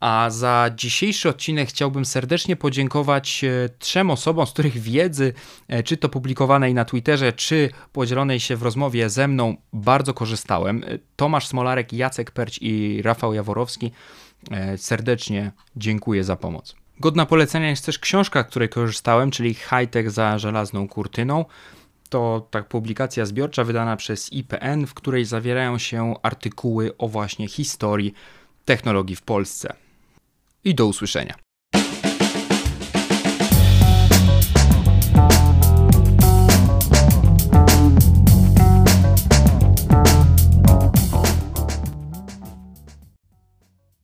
A 0.00 0.30
za 0.30 0.70
dzisiejszy 0.76 1.28
odcinek 1.28 1.68
chciałbym 1.68 2.04
serdecznie 2.04 2.56
podziękować 2.56 3.44
e, 3.44 3.68
trzem 3.78 4.10
osobom, 4.10 4.46
z 4.46 4.52
których 4.52 4.78
wiedzy, 4.78 5.32
e, 5.68 5.82
czy 5.82 5.96
to 5.96 6.08
publikowanej 6.08 6.74
na 6.74 6.84
Twitterze, 6.84 7.32
czy 7.32 7.70
podzielonej 7.92 8.40
się 8.40 8.56
w 8.56 8.62
rozmowie 8.62 9.10
ze 9.10 9.28
mną, 9.28 9.56
bardzo 9.72 10.14
korzystałem. 10.14 10.84
E, 10.84 10.98
Tomasz 11.16 11.46
Smolarek, 11.46 11.92
Jacek 11.92 12.30
Perć 12.30 12.58
i 12.62 13.02
Rafał 13.02 13.34
Jaworowski. 13.34 13.90
Serdecznie 14.76 15.52
dziękuję 15.76 16.24
za 16.24 16.36
pomoc. 16.36 16.74
Godna 17.00 17.26
polecenia 17.26 17.70
jest 17.70 17.86
też 17.86 17.98
książka, 17.98 18.44
której 18.44 18.68
korzystałem, 18.68 19.30
czyli 19.30 19.54
Hightech 19.54 20.10
za 20.10 20.38
żelazną 20.38 20.88
kurtyną. 20.88 21.44
To 22.08 22.48
tak 22.50 22.68
publikacja 22.68 23.26
zbiorcza 23.26 23.64
wydana 23.64 23.96
przez 23.96 24.32
IPN, 24.32 24.86
w 24.86 24.94
której 24.94 25.24
zawierają 25.24 25.78
się 25.78 26.14
artykuły 26.22 26.96
o 26.98 27.08
właśnie 27.08 27.48
historii 27.48 28.14
technologii 28.64 29.16
w 29.16 29.22
Polsce 29.22 29.74
i 30.64 30.74
do 30.74 30.86
usłyszenia. 30.86 31.49